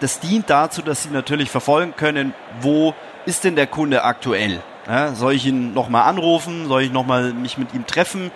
das 0.00 0.18
dient 0.18 0.50
dazu, 0.50 0.83
dass 0.83 1.04
Sie 1.04 1.11
natürlich 1.11 1.52
verfolgen 1.52 1.94
können, 1.96 2.35
wo 2.61 2.94
ist 3.26 3.44
denn 3.44 3.54
der 3.54 3.68
Kunde 3.68 4.02
aktuell. 4.02 4.61
Ja, 4.87 5.14
soll 5.14 5.35
ich 5.35 5.47
ihn 5.47 5.73
nochmal 5.73 6.09
anrufen? 6.09 6.68
Soll 6.68 6.83
ich 6.83 6.92
nochmal 6.92 7.33
mich 7.33 7.57
mit 7.59 7.73
ihm 7.75 7.87
treffen? 7.87 8.31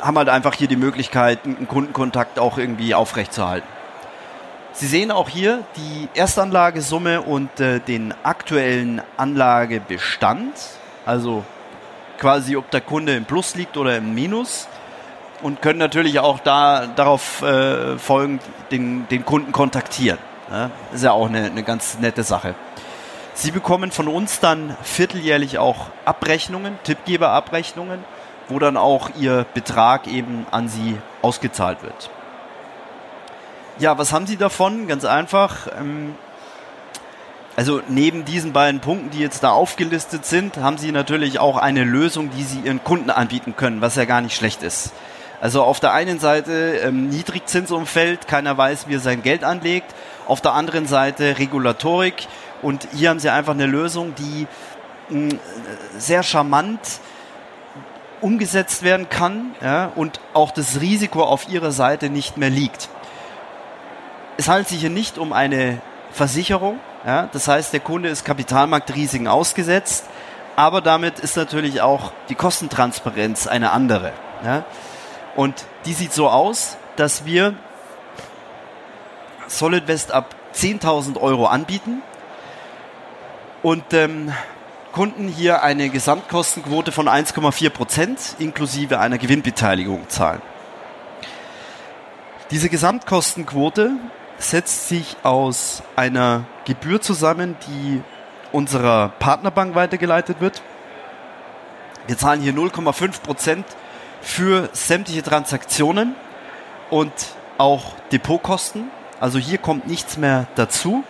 Haben 0.00 0.18
halt 0.18 0.28
einfach 0.28 0.54
hier 0.54 0.68
die 0.68 0.76
Möglichkeit, 0.76 1.40
einen 1.44 1.68
Kundenkontakt 1.68 2.38
auch 2.38 2.58
irgendwie 2.58 2.94
aufrechtzuerhalten. 2.94 3.68
Sie 4.72 4.88
sehen 4.88 5.12
auch 5.12 5.28
hier 5.28 5.62
die 5.76 6.08
Erstanlagesumme 6.14 7.22
und 7.22 7.60
äh, 7.60 7.78
den 7.78 8.12
aktuellen 8.24 9.02
Anlagebestand, 9.16 10.52
also 11.06 11.44
quasi 12.18 12.56
ob 12.56 12.70
der 12.72 12.80
Kunde 12.80 13.14
im 13.14 13.24
Plus 13.24 13.54
liegt 13.54 13.76
oder 13.76 13.96
im 13.96 14.14
Minus 14.14 14.66
und 15.42 15.62
können 15.62 15.78
natürlich 15.78 16.18
auch 16.18 16.40
da 16.40 16.88
darauf 16.88 17.42
äh, 17.42 17.98
folgend 17.98 18.42
den, 18.72 19.06
den 19.08 19.24
Kunden 19.24 19.52
kontaktieren. 19.52 20.18
Ja, 20.50 20.70
ist 20.92 21.04
ja 21.04 21.12
auch 21.12 21.28
eine, 21.28 21.44
eine 21.44 21.62
ganz 21.62 21.98
nette 22.00 22.24
Sache. 22.24 22.56
Sie 23.34 23.50
bekommen 23.50 23.90
von 23.90 24.06
uns 24.06 24.38
dann 24.38 24.76
vierteljährlich 24.82 25.58
auch 25.58 25.86
Abrechnungen, 26.04 26.78
Tippgeberabrechnungen, 26.84 28.04
wo 28.48 28.60
dann 28.60 28.76
auch 28.76 29.10
Ihr 29.18 29.44
Betrag 29.54 30.06
eben 30.06 30.46
an 30.52 30.68
Sie 30.68 30.96
ausgezahlt 31.20 31.82
wird. 31.82 32.10
Ja, 33.80 33.98
was 33.98 34.12
haben 34.12 34.28
Sie 34.28 34.36
davon? 34.36 34.86
Ganz 34.86 35.04
einfach. 35.04 35.66
Ähm, 35.78 36.14
also 37.56 37.82
neben 37.88 38.24
diesen 38.24 38.52
beiden 38.52 38.80
Punkten, 38.80 39.10
die 39.10 39.18
jetzt 39.18 39.42
da 39.42 39.50
aufgelistet 39.50 40.24
sind, 40.26 40.58
haben 40.58 40.78
Sie 40.78 40.92
natürlich 40.92 41.40
auch 41.40 41.56
eine 41.56 41.82
Lösung, 41.82 42.30
die 42.30 42.44
Sie 42.44 42.60
Ihren 42.60 42.84
Kunden 42.84 43.10
anbieten 43.10 43.56
können, 43.56 43.80
was 43.80 43.96
ja 43.96 44.04
gar 44.04 44.20
nicht 44.20 44.36
schlecht 44.36 44.62
ist. 44.62 44.92
Also 45.40 45.62
auf 45.62 45.80
der 45.80 45.92
einen 45.92 46.20
Seite 46.20 46.80
ähm, 46.84 47.08
Niedrigzinsumfeld, 47.10 48.28
keiner 48.28 48.56
weiß, 48.56 48.88
wie 48.88 48.94
er 48.94 49.00
sein 49.00 49.22
Geld 49.22 49.44
anlegt. 49.44 49.92
Auf 50.26 50.40
der 50.40 50.54
anderen 50.54 50.86
Seite 50.86 51.38
Regulatorik. 51.38 52.28
Und 52.64 52.88
hier 52.94 53.10
haben 53.10 53.20
sie 53.20 53.28
einfach 53.28 53.52
eine 53.52 53.66
Lösung, 53.66 54.14
die 54.14 54.46
hm, 55.08 55.38
sehr 55.98 56.22
charmant 56.22 56.80
umgesetzt 58.22 58.82
werden 58.82 59.10
kann 59.10 59.54
ja, 59.60 59.92
und 59.94 60.18
auch 60.32 60.50
das 60.50 60.80
Risiko 60.80 61.22
auf 61.22 61.46
ihrer 61.50 61.72
Seite 61.72 62.08
nicht 62.08 62.38
mehr 62.38 62.48
liegt. 62.48 62.88
Es 64.38 64.48
handelt 64.48 64.68
sich 64.68 64.80
hier 64.80 64.88
nicht 64.88 65.18
um 65.18 65.34
eine 65.34 65.82
Versicherung, 66.10 66.80
ja, 67.06 67.28
das 67.32 67.48
heißt, 67.48 67.74
der 67.74 67.80
Kunde 67.80 68.08
ist 68.08 68.24
Kapitalmarktrisiken 68.24 69.28
ausgesetzt, 69.28 70.06
aber 70.56 70.80
damit 70.80 71.18
ist 71.18 71.36
natürlich 71.36 71.82
auch 71.82 72.12
die 72.30 72.34
Kostentransparenz 72.34 73.46
eine 73.46 73.72
andere. 73.72 74.14
Ja. 74.42 74.64
Und 75.36 75.66
die 75.84 75.92
sieht 75.92 76.14
so 76.14 76.30
aus, 76.30 76.78
dass 76.96 77.26
wir 77.26 77.54
SolidWest 79.48 80.12
ab 80.12 80.34
10.000 80.54 81.20
Euro 81.20 81.44
anbieten 81.44 82.02
und 83.64 83.94
ähm, 83.94 84.30
Kunden 84.92 85.26
hier 85.26 85.62
eine 85.62 85.88
Gesamtkostenquote 85.88 86.92
von 86.92 87.08
1,4 87.08 87.70
Prozent 87.70 88.20
inklusive 88.38 89.00
einer 89.00 89.16
Gewinnbeteiligung 89.16 90.06
zahlen. 90.10 90.42
Diese 92.50 92.68
Gesamtkostenquote 92.68 93.92
setzt 94.36 94.88
sich 94.88 95.16
aus 95.22 95.82
einer 95.96 96.44
Gebühr 96.66 97.00
zusammen, 97.00 97.56
die 97.66 98.02
unserer 98.52 99.08
Partnerbank 99.18 99.74
weitergeleitet 99.74 100.42
wird. 100.42 100.60
Wir 102.06 102.18
zahlen 102.18 102.42
hier 102.42 102.52
0,5 102.52 103.22
Prozent 103.22 103.64
für 104.20 104.68
sämtliche 104.74 105.22
Transaktionen 105.22 106.14
und 106.90 107.12
auch 107.56 107.94
Depotkosten. 108.12 108.90
Also 109.20 109.38
hier 109.38 109.56
kommt 109.56 109.86
nichts 109.86 110.18
mehr 110.18 110.48
dazu 110.54 111.02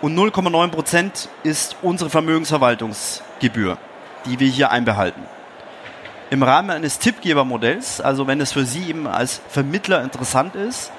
und 0.00 0.16
0,9 0.16 0.68
Prozent 0.68 1.28
ist 1.42 1.76
unsere 1.82 2.10
Vermögensverwaltungsgebühr, 2.10 3.78
die 4.26 4.38
wir 4.38 4.48
hier 4.48 4.70
einbehalten. 4.70 5.22
Im 6.30 6.42
Rahmen 6.42 6.70
eines 6.70 6.98
Tippgebermodells, 6.98 8.00
also 8.00 8.26
wenn 8.26 8.40
es 8.40 8.52
für 8.52 8.64
Sie 8.64 8.88
eben 8.88 9.06
als 9.06 9.40
Vermittler 9.48 10.02
interessant 10.02 10.54
ist, 10.54 10.92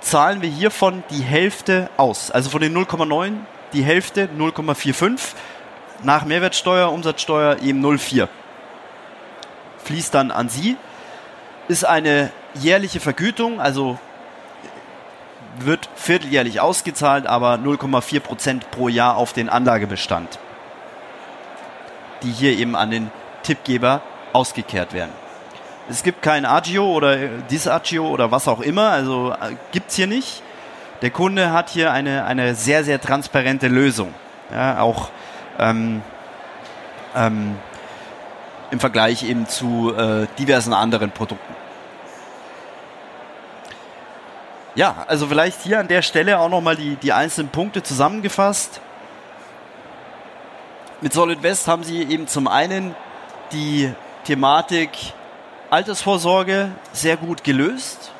zahlen 0.00 0.42
wir 0.42 0.48
hiervon 0.48 1.04
die 1.10 1.22
Hälfte 1.22 1.88
aus. 1.96 2.30
Also 2.30 2.50
von 2.50 2.60
den 2.60 2.76
0,9 2.76 3.34
die 3.72 3.84
Hälfte 3.84 4.28
0,45 4.36 5.34
nach 6.02 6.24
Mehrwertsteuer, 6.24 6.92
Umsatzsteuer 6.92 7.58
eben 7.62 7.84
0,4. 7.84 8.28
Fließt 9.84 10.12
dann 10.14 10.30
an 10.30 10.48
Sie, 10.48 10.76
ist 11.68 11.84
eine 11.84 12.30
jährliche 12.54 13.00
Vergütung, 13.00 13.60
also 13.60 13.98
wird 15.58 15.88
vierteljährlich 15.94 16.60
ausgezahlt, 16.60 17.26
aber 17.26 17.54
0,4 17.54 18.20
Prozent 18.20 18.70
pro 18.70 18.88
Jahr 18.88 19.16
auf 19.16 19.32
den 19.32 19.48
Anlagebestand, 19.48 20.38
die 22.22 22.30
hier 22.30 22.56
eben 22.56 22.74
an 22.74 22.90
den 22.90 23.10
Tippgeber 23.42 24.02
ausgekehrt 24.32 24.92
werden. 24.92 25.12
Es 25.90 26.02
gibt 26.02 26.22
kein 26.22 26.46
Agio 26.46 26.86
oder 26.86 27.16
Disagio 27.50 28.08
oder 28.08 28.30
was 28.30 28.48
auch 28.48 28.60
immer, 28.60 28.90
also 28.90 29.32
äh, 29.32 29.56
gibt's 29.72 29.96
hier 29.96 30.06
nicht. 30.06 30.42
Der 31.02 31.10
Kunde 31.10 31.52
hat 31.52 31.68
hier 31.68 31.92
eine, 31.92 32.24
eine 32.24 32.54
sehr, 32.54 32.84
sehr 32.84 33.00
transparente 33.00 33.66
Lösung. 33.66 34.14
Ja, 34.52 34.80
auch 34.80 35.10
ähm, 35.58 36.02
ähm, 37.16 37.56
im 38.70 38.80
Vergleich 38.80 39.24
eben 39.24 39.48
zu 39.48 39.92
äh, 39.96 40.26
diversen 40.38 40.72
anderen 40.72 41.10
Produkten. 41.10 41.54
Ja, 44.74 45.04
also 45.06 45.26
vielleicht 45.26 45.60
hier 45.60 45.80
an 45.80 45.88
der 45.88 46.00
Stelle 46.00 46.38
auch 46.38 46.48
nochmal 46.48 46.76
die, 46.76 46.96
die 46.96 47.12
einzelnen 47.12 47.50
Punkte 47.50 47.82
zusammengefasst. 47.82 48.80
Mit 51.02 51.12
Solid 51.12 51.42
West 51.42 51.68
haben 51.68 51.84
sie 51.84 52.02
eben 52.02 52.26
zum 52.26 52.48
einen 52.48 52.94
die 53.52 53.92
Thematik 54.24 54.90
Altersvorsorge 55.68 56.70
sehr 56.92 57.18
gut 57.18 57.44
gelöst. 57.44 58.12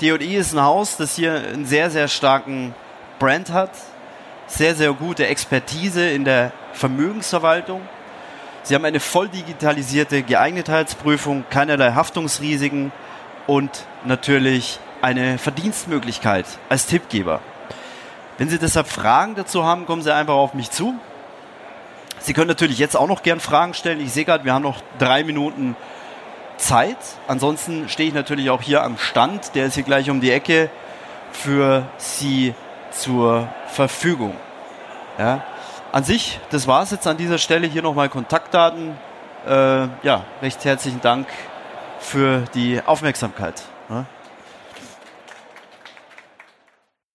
DE 0.00 0.14
ist 0.36 0.54
ein 0.54 0.62
Haus, 0.62 0.96
das 0.96 1.16
hier 1.16 1.34
einen 1.34 1.66
sehr, 1.66 1.90
sehr 1.90 2.08
starken 2.08 2.74
Brand 3.18 3.50
hat, 3.50 3.72
sehr, 4.46 4.74
sehr 4.74 4.94
gute 4.94 5.26
Expertise 5.26 6.08
in 6.08 6.24
der 6.24 6.52
Vermögensverwaltung. 6.72 7.82
Sie 8.62 8.74
haben 8.74 8.84
eine 8.86 9.00
voll 9.00 9.28
digitalisierte 9.28 10.22
Geeignetheitsprüfung, 10.22 11.44
keinerlei 11.50 11.92
Haftungsrisiken 11.92 12.92
und 13.46 13.84
natürlich 14.04 14.78
eine 15.02 15.38
Verdienstmöglichkeit 15.38 16.46
als 16.68 16.86
Tippgeber. 16.86 17.40
Wenn 18.38 18.48
Sie 18.48 18.58
deshalb 18.58 18.88
Fragen 18.88 19.34
dazu 19.34 19.64
haben, 19.64 19.86
kommen 19.86 20.02
Sie 20.02 20.14
einfach 20.14 20.34
auf 20.34 20.54
mich 20.54 20.70
zu. 20.70 20.94
Sie 22.20 22.32
können 22.32 22.48
natürlich 22.48 22.78
jetzt 22.78 22.96
auch 22.96 23.06
noch 23.06 23.22
gern 23.22 23.40
Fragen 23.40 23.74
stellen. 23.74 24.00
Ich 24.00 24.12
sehe 24.12 24.24
gerade, 24.24 24.44
wir 24.44 24.52
haben 24.52 24.62
noch 24.62 24.80
drei 24.98 25.24
Minuten 25.24 25.76
Zeit. 26.56 26.98
Ansonsten 27.28 27.88
stehe 27.88 28.08
ich 28.08 28.14
natürlich 28.14 28.50
auch 28.50 28.62
hier 28.62 28.82
am 28.82 28.98
Stand. 28.98 29.54
Der 29.54 29.66
ist 29.66 29.74
hier 29.74 29.84
gleich 29.84 30.10
um 30.10 30.20
die 30.20 30.30
Ecke 30.30 30.70
für 31.32 31.86
Sie 31.96 32.54
zur 32.90 33.48
Verfügung. 33.68 34.36
Ja. 35.18 35.44
An 35.92 36.04
sich, 36.04 36.38
das 36.50 36.66
war 36.66 36.82
es 36.82 36.90
jetzt 36.90 37.06
an 37.06 37.16
dieser 37.16 37.38
Stelle. 37.38 37.66
Hier 37.66 37.82
nochmal 37.82 38.08
Kontaktdaten. 38.08 38.96
Äh, 39.46 39.88
ja, 40.02 40.24
recht 40.42 40.64
herzlichen 40.64 41.00
Dank 41.00 41.26
für 41.98 42.44
die 42.54 42.80
Aufmerksamkeit. 42.84 43.62
Ja. 43.88 44.04